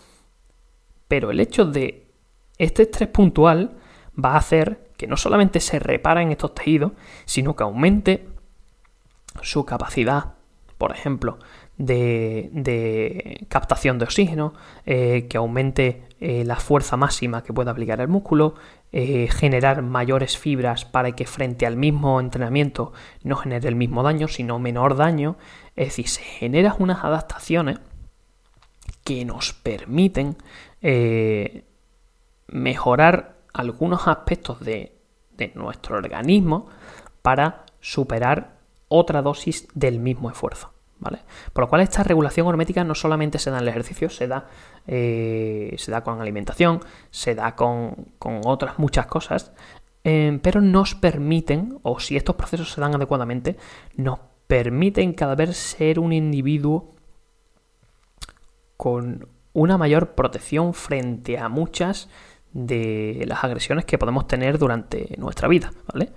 pero 1.08 1.32
el 1.32 1.40
hecho 1.40 1.66
de 1.66 2.12
este 2.58 2.84
estrés 2.84 3.10
puntual 3.10 3.78
va 4.24 4.34
a 4.34 4.38
hacer 4.38 4.92
que 4.96 5.08
no 5.08 5.18
solamente 5.18 5.60
se 5.60 5.80
reparen 5.80 6.32
estos 6.32 6.54
tejidos, 6.54 6.94
sino 7.26 7.56
que 7.56 7.64
aumente 7.64 8.28
su 9.42 9.66
capacidad, 9.66 10.35
por 10.86 10.96
ejemplo, 10.96 11.40
de, 11.80 13.44
captación 13.50 13.98
de 13.98 14.06
oxígeno, 14.06 14.54
eh, 14.86 15.26
que 15.28 15.38
aumente 15.38 16.04
eh, 16.20 16.44
la 16.46 16.58
fuerza 16.58 16.96
máxima 16.96 17.42
que 17.42 17.54
pueda 17.54 17.72
aplicar 17.72 18.02
el 18.02 18.08
músculo, 18.08 18.54
eh, 18.92 19.28
generar 19.32 19.82
mayores 19.82 20.38
fibras 20.38 20.86
para 20.86 21.14
que 21.14 21.26
frente 21.26 21.66
al 21.66 21.76
mismo 21.76 22.20
entrenamiento 22.20 22.94
no 23.24 23.36
genere 23.36 23.68
el 23.68 23.76
mismo 23.76 24.04
daño, 24.04 24.28
sino 24.28 24.60
menor 24.60 24.96
daño. 24.96 25.38
Es 25.76 25.88
decir, 25.88 26.08
se 26.08 26.22
generan 26.22 26.76
unas 26.78 27.04
adaptaciones 27.04 27.80
que 29.04 29.26
nos 29.26 29.54
permiten 29.54 30.38
mejorar 32.46 33.38
algunos 33.54 34.08
aspectos 34.08 34.60
de 34.60 34.94
nuestro 35.56 35.98
organismo 35.98 36.68
para 37.24 37.66
superar 37.82 38.60
otra 38.88 39.24
dosis 39.24 39.68
del 39.74 40.00
mismo 40.00 40.30
esfuerzo. 40.30 40.75
Por 41.54 41.64
lo 41.64 41.70
cual 41.70 41.82
esta 41.82 42.04
regulación 42.04 42.48
hormética 42.48 42.84
no 42.84 42.96
solamente 42.96 43.40
se 43.40 43.50
da 43.52 43.58
en 43.58 43.64
el 43.64 43.70
ejercicio, 43.70 44.10
se 44.10 44.28
da, 44.28 44.48
eh, 44.88 45.76
se 45.78 45.92
da 45.92 46.04
con 46.04 46.22
alimentación, 46.22 46.82
se 47.12 47.36
da 47.36 47.56
con, 47.56 48.14
otras 48.20 48.80
muchas 48.80 49.06
cosas, 49.06 49.52
eh, 50.04 50.40
pero 50.42 50.62
nos 50.62 50.96
permiten, 50.96 51.80
o 51.84 52.00
si 52.00 52.16
estos 52.16 52.36
procesos 52.36 52.72
se 52.72 52.82
dan 52.82 52.96
adecuadamente, 52.96 53.58
nos 53.96 54.20
permiten 54.48 55.14
cada 55.14 55.36
vez 55.36 55.56
ser 55.58 56.00
un 56.00 56.14
individuo 56.14 56.94
con 58.78 59.28
una 59.54 59.78
mayor 59.78 60.16
protección 60.16 60.74
frente 60.74 61.38
a 61.38 61.50
muchas 61.50 62.10
de 62.56 63.26
las 63.28 63.44
agresiones 63.44 63.86
que 63.86 63.98
podemos 63.98 64.28
tener 64.28 64.58
durante 64.58 65.16
nuestra 65.18 65.48
vida, 65.48 65.74
¿vale? 65.92 66.12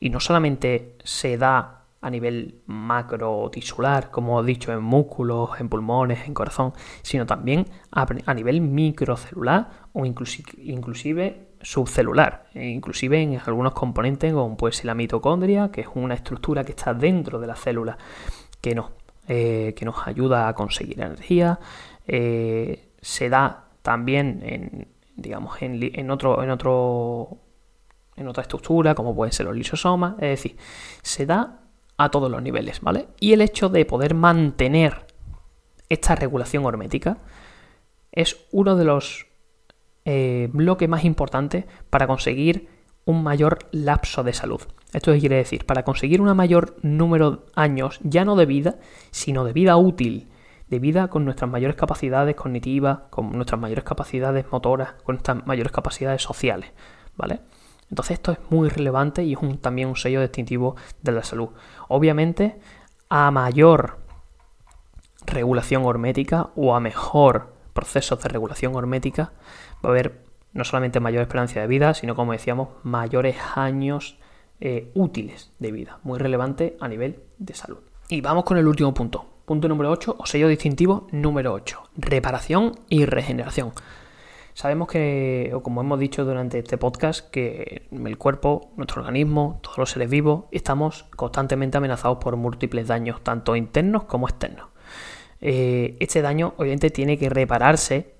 Y 0.00 0.10
no 0.10 0.20
solamente 0.20 0.96
se 1.04 1.36
da 1.36 1.81
a 2.02 2.10
nivel 2.10 2.62
macro 2.66 3.48
tisular, 3.50 4.10
como 4.10 4.40
he 4.40 4.44
dicho, 4.44 4.72
en 4.72 4.82
músculos, 4.82 5.50
en 5.60 5.68
pulmones, 5.68 6.26
en 6.26 6.34
corazón, 6.34 6.72
sino 7.02 7.24
también 7.24 7.66
a, 7.92 8.34
nivel 8.34 8.60
microcelular 8.60 9.68
o 9.92 10.04
inclusive, 10.04 11.48
subcelular, 11.62 12.48
e 12.54 12.66
inclusive 12.66 13.22
en 13.22 13.40
algunos 13.46 13.72
componentes 13.72 14.32
como 14.32 14.56
puede 14.56 14.74
ser 14.74 14.86
la 14.86 14.94
mitocondria, 14.94 15.70
que 15.70 15.82
es 15.82 15.88
una 15.94 16.14
estructura 16.14 16.64
que 16.64 16.72
está 16.72 16.92
dentro 16.92 17.38
de 17.38 17.46
la 17.46 17.54
célula 17.54 17.96
que 18.60 18.74
nos, 18.74 18.90
eh, 19.28 19.72
que 19.76 19.84
nos 19.84 20.04
ayuda 20.06 20.48
a 20.48 20.54
conseguir 20.54 21.00
energía, 21.00 21.60
eh, 22.08 22.88
se 23.00 23.28
da 23.28 23.68
también 23.82 24.42
en, 24.42 24.88
digamos, 25.14 25.62
en, 25.62 25.78
en, 25.80 26.10
otro, 26.10 26.42
en 26.42 26.50
otro 26.50 27.38
en 28.16 28.28
otra 28.28 28.42
estructura, 28.42 28.94
como 28.94 29.14
pueden 29.14 29.32
ser 29.32 29.46
los 29.46 29.56
lisosomas, 29.56 30.14
es 30.14 30.28
decir, 30.42 30.56
se 31.02 31.24
da 31.26 31.61
a 32.04 32.10
todos 32.10 32.30
los 32.30 32.42
niveles, 32.42 32.80
¿vale? 32.80 33.08
Y 33.20 33.32
el 33.32 33.40
hecho 33.40 33.68
de 33.68 33.84
poder 33.84 34.14
mantener 34.14 35.06
esta 35.88 36.14
regulación 36.14 36.64
hormética 36.64 37.18
es 38.12 38.46
uno 38.50 38.76
de 38.76 38.84
los 38.84 39.26
eh, 40.04 40.48
bloques 40.52 40.88
más 40.88 41.04
importantes 41.04 41.64
para 41.90 42.06
conseguir 42.06 42.68
un 43.04 43.22
mayor 43.22 43.58
lapso 43.72 44.22
de 44.22 44.32
salud. 44.32 44.60
¿Esto 44.92 45.12
quiere 45.18 45.36
decir? 45.36 45.64
Para 45.64 45.84
conseguir 45.84 46.20
un 46.20 46.34
mayor 46.36 46.76
número 46.82 47.30
de 47.30 47.38
años, 47.54 47.98
ya 48.02 48.24
no 48.24 48.36
de 48.36 48.46
vida, 48.46 48.76
sino 49.10 49.44
de 49.44 49.52
vida 49.52 49.76
útil, 49.76 50.28
de 50.68 50.78
vida 50.78 51.08
con 51.08 51.24
nuestras 51.24 51.50
mayores 51.50 51.76
capacidades 51.76 52.34
cognitivas, 52.34 53.00
con 53.10 53.32
nuestras 53.32 53.60
mayores 53.60 53.84
capacidades 53.84 54.46
motoras, 54.50 54.94
con 55.04 55.16
nuestras 55.16 55.46
mayores 55.46 55.72
capacidades 55.72 56.22
sociales, 56.22 56.70
¿vale? 57.16 57.40
Entonces 57.92 58.14
esto 58.14 58.32
es 58.32 58.38
muy 58.48 58.70
relevante 58.70 59.22
y 59.22 59.34
es 59.34 59.60
también 59.60 59.86
un 59.86 59.96
sello 59.96 60.22
distintivo 60.22 60.76
de 61.02 61.12
la 61.12 61.22
salud. 61.22 61.50
Obviamente, 61.88 62.58
a 63.10 63.30
mayor 63.30 63.98
regulación 65.26 65.84
hormética 65.84 66.48
o 66.56 66.74
a 66.74 66.80
mejor 66.80 67.52
procesos 67.74 68.22
de 68.22 68.30
regulación 68.30 68.74
hormética, 68.74 69.34
va 69.84 69.90
a 69.90 69.92
haber 69.92 70.24
no 70.54 70.64
solamente 70.64 71.00
mayor 71.00 71.20
esperanza 71.20 71.60
de 71.60 71.66
vida, 71.66 71.92
sino 71.92 72.16
como 72.16 72.32
decíamos, 72.32 72.70
mayores 72.82 73.36
años 73.56 74.16
eh, 74.60 74.90
útiles 74.94 75.52
de 75.58 75.70
vida. 75.70 75.98
Muy 76.02 76.18
relevante 76.18 76.78
a 76.80 76.88
nivel 76.88 77.20
de 77.36 77.52
salud. 77.52 77.80
Y 78.08 78.22
vamos 78.22 78.44
con 78.44 78.56
el 78.56 78.66
último 78.66 78.94
punto. 78.94 79.26
Punto 79.44 79.68
número 79.68 79.90
8 79.90 80.16
o 80.18 80.24
sello 80.24 80.48
distintivo 80.48 81.08
número 81.12 81.52
8. 81.52 81.90
Reparación 81.98 82.72
y 82.88 83.04
regeneración. 83.04 83.74
Sabemos 84.54 84.88
que, 84.88 85.50
o 85.54 85.62
como 85.62 85.80
hemos 85.80 85.98
dicho 85.98 86.24
durante 86.24 86.58
este 86.58 86.76
podcast, 86.76 87.30
que 87.30 87.88
el 87.90 88.18
cuerpo, 88.18 88.72
nuestro 88.76 89.00
organismo, 89.00 89.60
todos 89.62 89.78
los 89.78 89.90
seres 89.90 90.10
vivos, 90.10 90.44
estamos 90.50 91.06
constantemente 91.16 91.78
amenazados 91.78 92.18
por 92.18 92.36
múltiples 92.36 92.86
daños, 92.86 93.22
tanto 93.22 93.56
internos 93.56 94.04
como 94.04 94.28
externos. 94.28 94.68
Eh, 95.40 95.96
este 96.00 96.22
daño 96.22 96.54
obviamente 96.58 96.90
tiene 96.90 97.18
que 97.18 97.30
repararse 97.30 98.14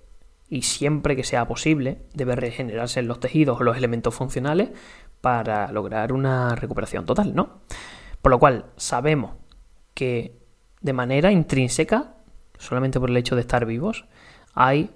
y 0.49 0.63
siempre 0.63 1.17
que 1.17 1.23
sea 1.23 1.47
posible 1.47 1.99
debe 2.15 2.35
regenerarse 2.35 3.01
en 3.01 3.09
los 3.09 3.21
tejidos 3.21 3.61
o 3.61 3.65
los 3.65 3.77
elementos 3.77 4.15
funcionales 4.15 4.71
para 5.21 5.71
lograr 5.71 6.13
una 6.13 6.55
recuperación 6.57 7.07
total, 7.07 7.35
¿no? 7.35 7.61
Por 8.23 8.31
lo 8.31 8.39
cual 8.39 8.67
sabemos 8.77 9.35
que 9.95 10.41
de 10.81 10.93
manera 10.93 11.31
intrínseca, 11.31 12.17
solamente 12.59 12.99
por 12.99 13.11
el 13.11 13.17
hecho 13.17 13.35
de 13.35 13.43
estar 13.43 13.67
vivos, 13.67 14.07
hay 14.55 14.91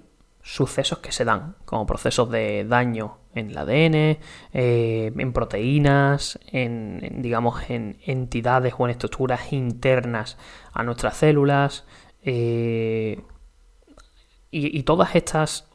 sucesos 0.47 0.99
que 0.99 1.11
se 1.11 1.25
dan, 1.25 1.57
como 1.65 1.85
procesos 1.85 2.31
de 2.31 2.63
daño 2.63 3.17
en 3.35 3.49
el 3.49 3.57
ADN, 3.57 4.17
eh, 4.53 5.11
en 5.13 5.33
proteínas, 5.33 6.39
en, 6.47 7.21
digamos, 7.21 7.69
en 7.69 7.97
entidades 8.05 8.73
o 8.77 8.85
en 8.85 8.91
estructuras 8.91 9.51
internas 9.51 10.37
a 10.71 10.83
nuestras 10.83 11.17
células. 11.17 11.85
Eh, 12.21 13.21
y, 14.49 14.83
todas 14.83 15.15
estas 15.15 15.69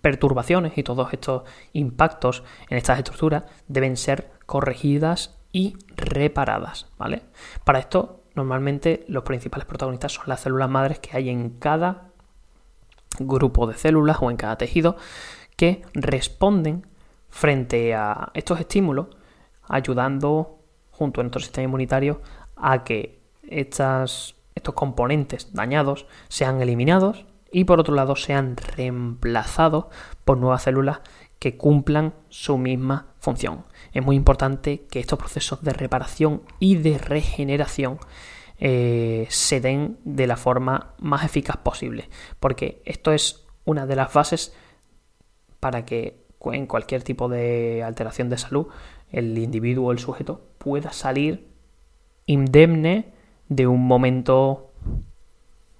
perturbaciones 0.00 0.78
y 0.78 0.84
todos 0.84 1.12
estos 1.12 1.42
impactos 1.72 2.44
en 2.70 2.78
estas 2.78 2.98
estructuras 2.98 3.42
deben 3.66 3.96
ser 3.96 4.30
corregidas 4.46 5.36
y 5.50 5.76
reparadas, 5.96 6.92
¿vale? 6.96 7.22
Para 7.64 7.80
esto, 7.80 8.22
normalmente 8.36 9.04
los 9.08 9.24
principales 9.24 9.66
protagonistas 9.66 10.12
son 10.12 10.24
las 10.28 10.40
células 10.40 10.70
madres 10.70 11.00
que 11.00 11.16
hay 11.16 11.28
en 11.28 11.58
cada 11.58 12.11
grupo 13.18 13.66
de 13.66 13.74
células 13.74 14.18
o 14.20 14.30
en 14.30 14.36
cada 14.36 14.56
tejido 14.56 14.96
que 15.56 15.82
responden 15.94 16.86
frente 17.28 17.94
a 17.94 18.30
estos 18.34 18.60
estímulos, 18.60 19.08
ayudando 19.62 20.58
junto 20.90 21.20
a 21.20 21.24
nuestro 21.24 21.40
sistema 21.40 21.64
inmunitario 21.64 22.20
a 22.56 22.84
que 22.84 23.20
estas, 23.42 24.36
estos 24.54 24.74
componentes 24.74 25.52
dañados 25.52 26.06
sean 26.28 26.60
eliminados 26.60 27.24
y 27.50 27.64
por 27.64 27.80
otro 27.80 27.94
lado 27.94 28.16
sean 28.16 28.56
reemplazados 28.56 29.86
por 30.24 30.38
nuevas 30.38 30.62
células 30.62 31.00
que 31.38 31.56
cumplan 31.56 32.14
su 32.28 32.56
misma 32.56 33.08
función. 33.18 33.64
Es 33.92 34.04
muy 34.04 34.16
importante 34.16 34.86
que 34.90 35.00
estos 35.00 35.18
procesos 35.18 35.62
de 35.62 35.72
reparación 35.72 36.42
y 36.60 36.76
de 36.76 36.98
regeneración 36.98 37.98
eh, 38.64 39.26
se 39.28 39.60
den 39.60 39.98
de 40.04 40.28
la 40.28 40.36
forma 40.36 40.94
más 41.00 41.24
eficaz 41.24 41.56
posible. 41.56 42.08
Porque 42.38 42.80
esto 42.84 43.10
es 43.10 43.44
una 43.64 43.86
de 43.86 43.96
las 43.96 44.14
bases 44.14 44.54
para 45.58 45.84
que 45.84 46.22
en 46.44 46.66
cualquier 46.66 47.02
tipo 47.02 47.28
de 47.28 47.82
alteración 47.82 48.28
de 48.28 48.38
salud 48.38 48.68
el 49.10 49.36
individuo 49.36 49.88
o 49.88 49.92
el 49.92 49.98
sujeto 49.98 50.46
pueda 50.58 50.92
salir 50.92 51.48
indemne 52.26 53.12
de 53.48 53.66
un 53.66 53.84
momento 53.84 54.70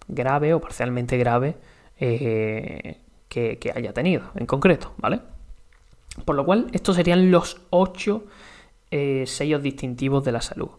grave 0.09 0.53
o 0.53 0.61
parcialmente 0.61 1.17
grave 1.19 1.55
eh, 2.01 2.99
que, 3.29 3.73
haya 3.77 3.93
tenido 3.93 4.25
en 4.35 4.47
concreto, 4.47 4.93
¿vale? 4.97 5.21
Por 6.25 6.35
lo 6.35 6.45
cual, 6.45 6.67
estos 6.73 6.97
serían 6.97 7.31
los 7.31 7.61
ocho 7.71 8.25
eh, 8.91 9.23
sellos 9.29 9.63
distintivos 9.63 10.25
de 10.25 10.33
la 10.33 10.41
salud. 10.41 10.71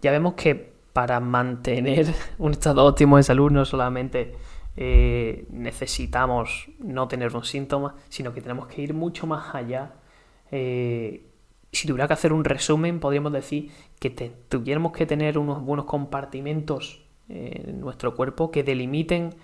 Ya 0.00 0.12
vemos 0.12 0.32
que 0.32 0.79
para 0.92 1.20
mantener 1.20 2.06
un 2.38 2.52
estado 2.52 2.84
óptimo 2.84 3.16
de 3.16 3.22
salud 3.22 3.50
no 3.50 3.64
solamente 3.64 4.34
eh, 4.76 5.46
necesitamos 5.50 6.70
no 6.78 7.08
tener 7.08 7.34
un 7.34 7.44
síntoma, 7.44 7.96
sino 8.08 8.32
que 8.32 8.40
tenemos 8.40 8.66
que 8.66 8.82
ir 8.82 8.94
mucho 8.94 9.26
más 9.26 9.54
allá. 9.54 9.92
Eh, 10.50 11.26
si 11.72 11.86
tuviera 11.86 12.06
que 12.06 12.14
hacer 12.14 12.32
un 12.32 12.44
resumen, 12.44 12.98
podríamos 12.98 13.32
decir 13.32 13.70
que 13.98 14.10
tuviéramos 14.48 14.92
que 14.92 15.06
tener 15.06 15.38
unos 15.38 15.62
buenos 15.62 15.86
compartimentos 15.86 17.02
en 17.28 17.80
nuestro 17.80 18.16
cuerpo 18.16 18.50
que 18.50 18.64
delimiten 18.64 19.34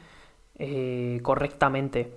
eh, 0.58 1.20
correctamente 1.22 2.14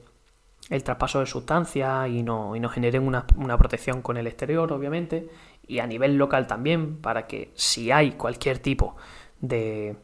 el 0.70 0.84
traspaso 0.84 1.20
de 1.20 1.26
sustancias 1.26 2.10
y 2.10 2.24
no, 2.24 2.56
y 2.56 2.60
no 2.60 2.70
generen 2.70 3.06
una, 3.06 3.26
una, 3.36 3.58
protección 3.58 4.02
con 4.02 4.18
el 4.18 4.28
exterior, 4.28 4.72
obviamente, 4.72 5.28
y 5.68 5.80
a 5.80 5.88
nivel 5.88 6.16
local 6.16 6.48
también, 6.48 6.98
para 6.98 7.28
que 7.28 7.52
si 7.56 7.92
hay 7.92 8.12
cualquier 8.12 8.60
tipo 8.60 8.96
de, 8.96 9.19
de 9.42 9.96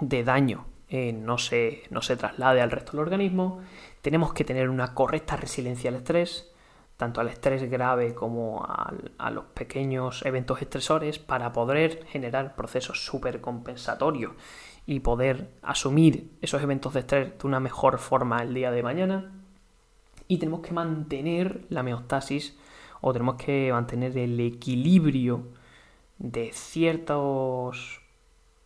daño 0.00 0.66
eh, 0.96 1.12
no, 1.12 1.38
se, 1.38 1.82
no 1.90 2.02
se 2.02 2.16
traslade 2.16 2.60
al 2.60 2.70
resto 2.70 2.92
del 2.92 3.00
organismo. 3.00 3.60
Tenemos 4.00 4.32
que 4.32 4.44
tener 4.44 4.68
una 4.68 4.94
correcta 4.94 5.36
resiliencia 5.36 5.90
al 5.90 5.96
estrés, 5.96 6.52
tanto 6.96 7.20
al 7.20 7.28
estrés 7.28 7.68
grave 7.68 8.14
como 8.14 8.64
a, 8.64 9.30
los 9.30 9.46
pequeños 9.46 10.24
eventos 10.24 10.62
estresores, 10.62 11.18
para 11.18 11.52
poder 11.52 12.04
generar 12.06 12.54
procesos 12.54 13.04
supercompensatorios 13.04 14.34
y 14.86 15.00
poder 15.00 15.50
asumir 15.62 16.30
esos 16.42 16.62
eventos 16.62 16.92
de 16.94 17.00
estrés 17.00 17.38
de 17.38 17.46
una 17.46 17.58
mejor 17.58 17.98
forma 17.98 18.42
el 18.42 18.54
día 18.54 18.70
de 18.70 18.82
mañana. 18.84 19.32
Y 20.28 20.38
tenemos 20.38 20.60
que 20.60 20.72
mantener 20.72 21.66
la 21.70 21.82
meostasis 21.82 22.56
o 23.00 23.12
tenemos 23.12 23.34
que 23.34 23.70
mantener 23.72 24.16
el 24.16 24.38
equilibrio 24.38 25.48
de 26.18 26.52
ciertos 26.52 28.03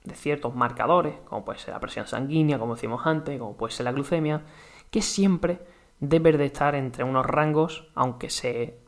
de 0.08 0.14
ciertos 0.14 0.54
marcadores, 0.54 1.14
como 1.26 1.44
puede 1.44 1.58
ser 1.58 1.74
la 1.74 1.80
presión 1.80 2.06
sanguínea, 2.06 2.58
como 2.58 2.74
decimos 2.74 3.06
antes, 3.06 3.38
como 3.38 3.56
puede 3.56 3.72
ser 3.72 3.84
la 3.84 3.92
glucemia, 3.92 4.42
que 4.90 5.02
siempre 5.02 5.60
deben 6.00 6.38
de 6.38 6.46
estar 6.46 6.74
entre 6.74 7.04
unos 7.04 7.26
rangos, 7.26 7.88
aunque 7.94 8.30
se 8.30 8.78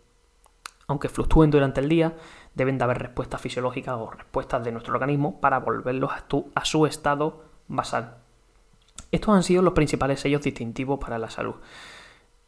aunque 0.88 1.08
fluctúen 1.08 1.52
durante 1.52 1.80
el 1.80 1.88
día, 1.88 2.16
deben 2.52 2.76
de 2.76 2.82
haber 2.82 2.98
respuestas 2.98 3.40
fisiológicas 3.40 3.94
o 3.96 4.10
respuestas 4.10 4.64
de 4.64 4.72
nuestro 4.72 4.94
organismo 4.94 5.40
para 5.40 5.60
volverlos 5.60 6.10
a, 6.10 6.24
a 6.54 6.64
su 6.64 6.84
estado 6.84 7.44
basal. 7.68 8.16
Estos 9.12 9.34
han 9.34 9.44
sido 9.44 9.62
los 9.62 9.72
principales 9.72 10.18
sellos 10.18 10.42
distintivos 10.42 10.98
para 10.98 11.18
la 11.18 11.30
salud. 11.30 11.54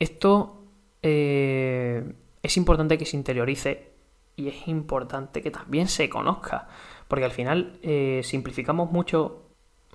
Esto 0.00 0.64
eh, 1.02 2.14
es 2.42 2.56
importante 2.56 2.98
que 2.98 3.06
se 3.06 3.16
interiorice 3.16 3.92
y 4.35 4.48
es 4.48 4.66
importante 4.66 5.42
que 5.42 5.50
también 5.50 5.88
se 5.88 6.08
conozca, 6.08 6.68
porque 7.12 7.27
al 7.27 7.31
final 7.31 7.79
eh, 7.83 8.22
simplificamos 8.25 8.90
mucho 8.90 9.42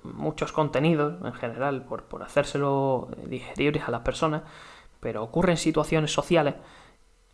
muchos 0.04 0.52
contenidos 0.52 1.20
en 1.24 1.32
general 1.32 1.84
por, 1.84 2.04
por 2.04 2.22
hacérselo 2.22 3.08
digeribles 3.26 3.82
a 3.88 3.90
las 3.90 4.02
personas, 4.02 4.44
pero 5.00 5.24
ocurren 5.24 5.56
situaciones 5.56 6.12
sociales 6.12 6.54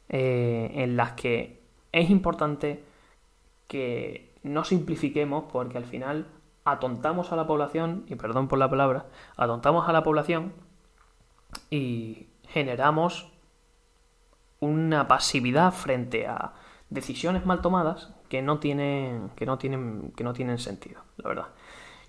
eh, 0.09 0.71
en 0.77 0.97
las 0.97 1.13
que 1.13 1.61
es 1.93 2.09
importante 2.09 2.83
que 3.69 4.33
no 4.43 4.65
simplifiquemos 4.65 5.53
porque 5.53 5.77
al 5.77 5.85
final 5.85 6.29
atontamos 6.65 7.31
a 7.33 7.37
la 7.37 7.47
población, 7.47 8.07
y 8.09 8.15
perdón 8.15 8.49
por 8.49 8.59
la 8.59 8.71
palabra, 8.71 9.05
atontamos 9.37 9.87
a 9.87 9.93
la 9.93 10.03
población 10.03 10.55
y 11.69 12.29
generamos 12.49 13.29
una 14.61 15.09
pasividad 15.09 15.75
frente 15.75 16.27
a 16.27 16.55
decisiones 16.89 17.45
mal 17.45 17.61
tomadas 17.61 18.15
que 18.35 18.43
no 18.43 18.59
tienen, 18.59 19.31
que 19.37 19.47
no 19.47 19.59
tienen, 19.59 20.13
que 20.17 20.25
no 20.25 20.33
tienen 20.33 20.59
sentido, 20.59 21.03
la 21.19 21.29
verdad. 21.29 21.47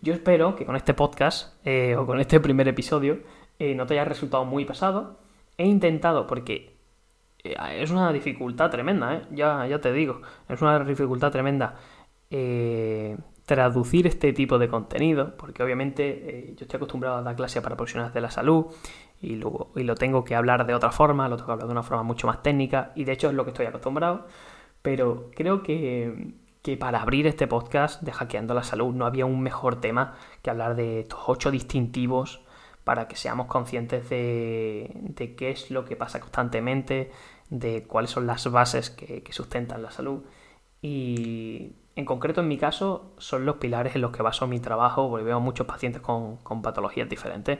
Yo 0.02 0.12
espero 0.12 0.56
que 0.56 0.66
con 0.66 0.76
este 0.76 0.96
podcast 0.96 1.54
eh, 1.64 1.96
o 1.96 2.08
con 2.08 2.20
este 2.20 2.40
primer 2.40 2.68
episodio 2.68 3.20
eh, 3.60 3.76
no 3.76 3.86
te 3.86 3.94
haya 3.94 4.06
resultado 4.06 4.44
muy 4.44 4.66
pesado. 4.66 5.20
He 5.56 5.68
intentado, 5.68 6.26
porque 6.26 6.78
eh, 7.44 7.54
es 7.80 7.92
una 7.92 8.12
dificultad 8.12 8.72
tremenda, 8.72 9.28
ya, 9.30 9.68
ya 9.68 9.80
te 9.80 9.94
digo, 9.94 10.24
es 10.50 10.60
una 10.64 10.80
dificultad 10.80 11.32
tremenda 11.32 11.76
traducir 13.46 14.08
este 14.08 14.34
tipo 14.34 14.58
de 14.58 14.68
contenido, 14.68 15.38
porque 15.38 15.62
obviamente 15.62 16.56
yo 16.58 16.64
estoy 16.64 16.78
acostumbrado 16.78 17.18
a 17.18 17.22
dar 17.22 17.36
clases 17.36 17.62
para 17.62 17.78
profesionales 17.78 18.16
de 18.16 18.22
la 18.22 18.32
salud 18.32 18.66
y, 19.22 19.36
luego, 19.36 19.72
y 19.76 19.84
lo 19.84 19.94
tengo 19.94 20.24
que 20.24 20.34
hablar 20.34 20.66
de 20.66 20.74
otra 20.74 20.92
forma, 20.92 21.30
lo 21.30 21.36
tengo 21.36 21.46
que 21.46 21.54
hablar 21.54 21.68
de 21.68 21.72
una 21.72 21.84
forma 21.84 22.02
mucho 22.02 22.26
más 22.26 22.42
técnica 22.42 22.94
y 22.96 23.04
de 23.04 23.12
hecho 23.12 23.30
es 23.30 23.36
lo 23.36 23.44
que 23.44 23.52
estoy 23.52 23.68
acostumbrado. 23.68 24.26
Pero 24.86 25.32
creo 25.36 25.64
que, 25.64 26.36
para 26.80 27.02
abrir 27.02 27.26
este 27.26 27.48
podcast 27.48 28.04
de 28.04 28.12
Hackeando 28.12 28.54
la 28.54 28.62
Salud 28.62 28.94
no 28.94 29.08
había 29.08 29.26
un 29.26 29.42
mejor 29.42 29.82
tema 29.82 30.16
que 30.44 30.52
hablar 30.52 30.76
de 30.76 31.00
estos 31.00 31.22
ocho 31.26 31.50
distintivos 31.50 32.42
para 32.84 33.08
que 33.08 33.16
seamos 33.16 33.48
conscientes 33.48 34.08
de, 34.10 35.34
qué 35.36 35.50
es 35.50 35.72
lo 35.72 35.86
que 35.86 35.96
pasa 35.96 36.20
constantemente, 36.20 37.12
de 37.50 37.88
cuáles 37.88 38.12
son 38.12 38.28
las 38.28 38.46
bases 38.52 38.92
que, 38.92 39.24
sustentan 39.32 39.82
la 39.82 39.90
salud. 39.90 40.22
Y 40.84 41.72
en 41.96 42.06
concreto 42.06 42.42
en 42.42 42.48
mi 42.48 42.60
caso 42.60 43.16
son 43.18 43.44
los 43.44 43.56
pilares 43.56 43.96
en 43.96 44.02
los 44.02 44.12
que 44.12 44.22
baso 44.22 44.46
mi 44.46 44.60
trabajo, 44.60 45.10
porque 45.10 45.26
veo 45.26 45.40
muchos 45.40 45.66
pacientes 45.66 46.04
con, 46.04 46.38
con 46.38 46.62
patologías 46.62 47.10
diferentes. 47.10 47.58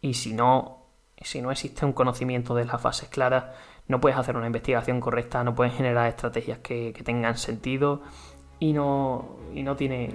Y 0.00 0.14
si 0.14 0.32
no, 0.32 0.88
si 1.22 1.40
no 1.40 1.52
existe 1.52 1.86
un 1.86 1.92
conocimiento 1.92 2.56
de 2.56 2.64
las 2.64 2.82
bases 2.82 3.08
claras, 3.08 3.54
no 3.88 4.00
puedes 4.00 4.18
hacer 4.18 4.36
una 4.36 4.46
investigación 4.46 5.00
correcta, 5.00 5.44
no 5.44 5.54
puedes 5.54 5.74
generar 5.74 6.08
estrategias 6.08 6.58
que, 6.58 6.92
tengan 7.04 7.36
sentido 7.36 8.02
y 8.58 8.72
no, 8.72 9.36
y 9.54 9.62
no 9.62 9.76
tiene 9.76 10.10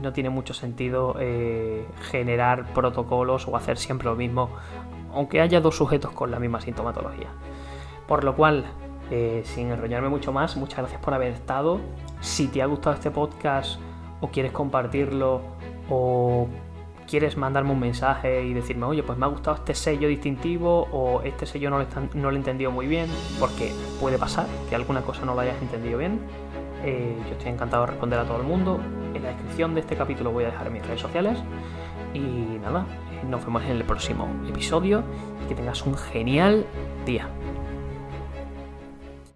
no 0.00 0.14
tiene 0.14 0.30
mucho 0.30 0.54
sentido 0.54 1.16
eh, 1.20 1.86
generar 2.10 2.72
protocolos 2.72 3.46
o 3.46 3.56
hacer 3.56 3.76
siempre 3.76 4.08
lo 4.08 4.16
mismo, 4.16 4.48
aunque 5.12 5.42
haya 5.42 5.60
dos 5.60 5.76
sujetos 5.76 6.12
con 6.12 6.30
la 6.30 6.38
misma 6.38 6.62
sintomatología. 6.62 7.28
Por 8.08 8.24
lo 8.24 8.34
cual, 8.34 8.64
eh, 9.10 9.42
sin 9.44 9.70
enrollarme 9.70 10.08
mucho 10.08 10.32
más, 10.32 10.56
muchas 10.56 10.78
gracias 10.78 11.00
por 11.02 11.12
haber 11.12 11.32
estado. 11.32 11.78
Si 12.20 12.48
te 12.48 12.62
ha 12.62 12.66
gustado 12.66 12.94
este 12.94 13.10
podcast 13.10 13.78
o 14.22 14.28
quieres 14.28 14.52
compartirlo 14.52 15.42
o 15.90 16.48
quieres 17.12 17.36
mandarme 17.36 17.72
un 17.72 17.78
mensaje 17.78 18.42
y 18.42 18.54
decirme, 18.54 18.86
oye, 18.86 19.02
pues 19.02 19.18
me 19.18 19.26
ha 19.26 19.28
gustado 19.28 19.58
este 19.58 19.74
sello 19.74 20.08
distintivo 20.08 20.88
o 20.92 21.20
este 21.20 21.44
sello 21.44 21.68
no 21.68 21.76
lo, 21.78 22.30
he 22.30 22.36
entendido 22.36 22.70
muy 22.70 22.86
bien, 22.86 23.06
porque 23.38 23.70
puede 24.00 24.16
pasar 24.16 24.46
que 24.70 24.74
alguna 24.74 25.02
cosa 25.02 25.26
no 25.26 25.34
lo 25.34 25.40
hayas 25.42 25.60
entendido 25.60 25.98
bien. 25.98 26.20
Eh, 26.82 27.14
yo 27.26 27.32
estoy 27.32 27.52
encantado 27.52 27.84
de 27.84 27.90
responder 27.90 28.18
a 28.18 28.24
todo 28.24 28.38
el 28.38 28.44
mundo. 28.44 28.80
En 29.12 29.22
la 29.22 29.28
descripción 29.28 29.74
de 29.74 29.80
este 29.80 29.94
capítulo 29.94 30.32
voy 30.32 30.44
a 30.44 30.46
dejar 30.46 30.70
mis 30.70 30.86
redes 30.86 31.02
sociales. 31.02 31.38
Y 32.14 32.20
nada, 32.62 32.86
nos 33.28 33.44
vemos 33.44 33.62
en 33.64 33.72
el 33.72 33.84
próximo 33.84 34.26
episodio 34.48 35.02
y 35.44 35.48
que 35.50 35.54
tengas 35.54 35.84
un 35.84 35.98
genial 35.98 36.64
día. 37.04 37.28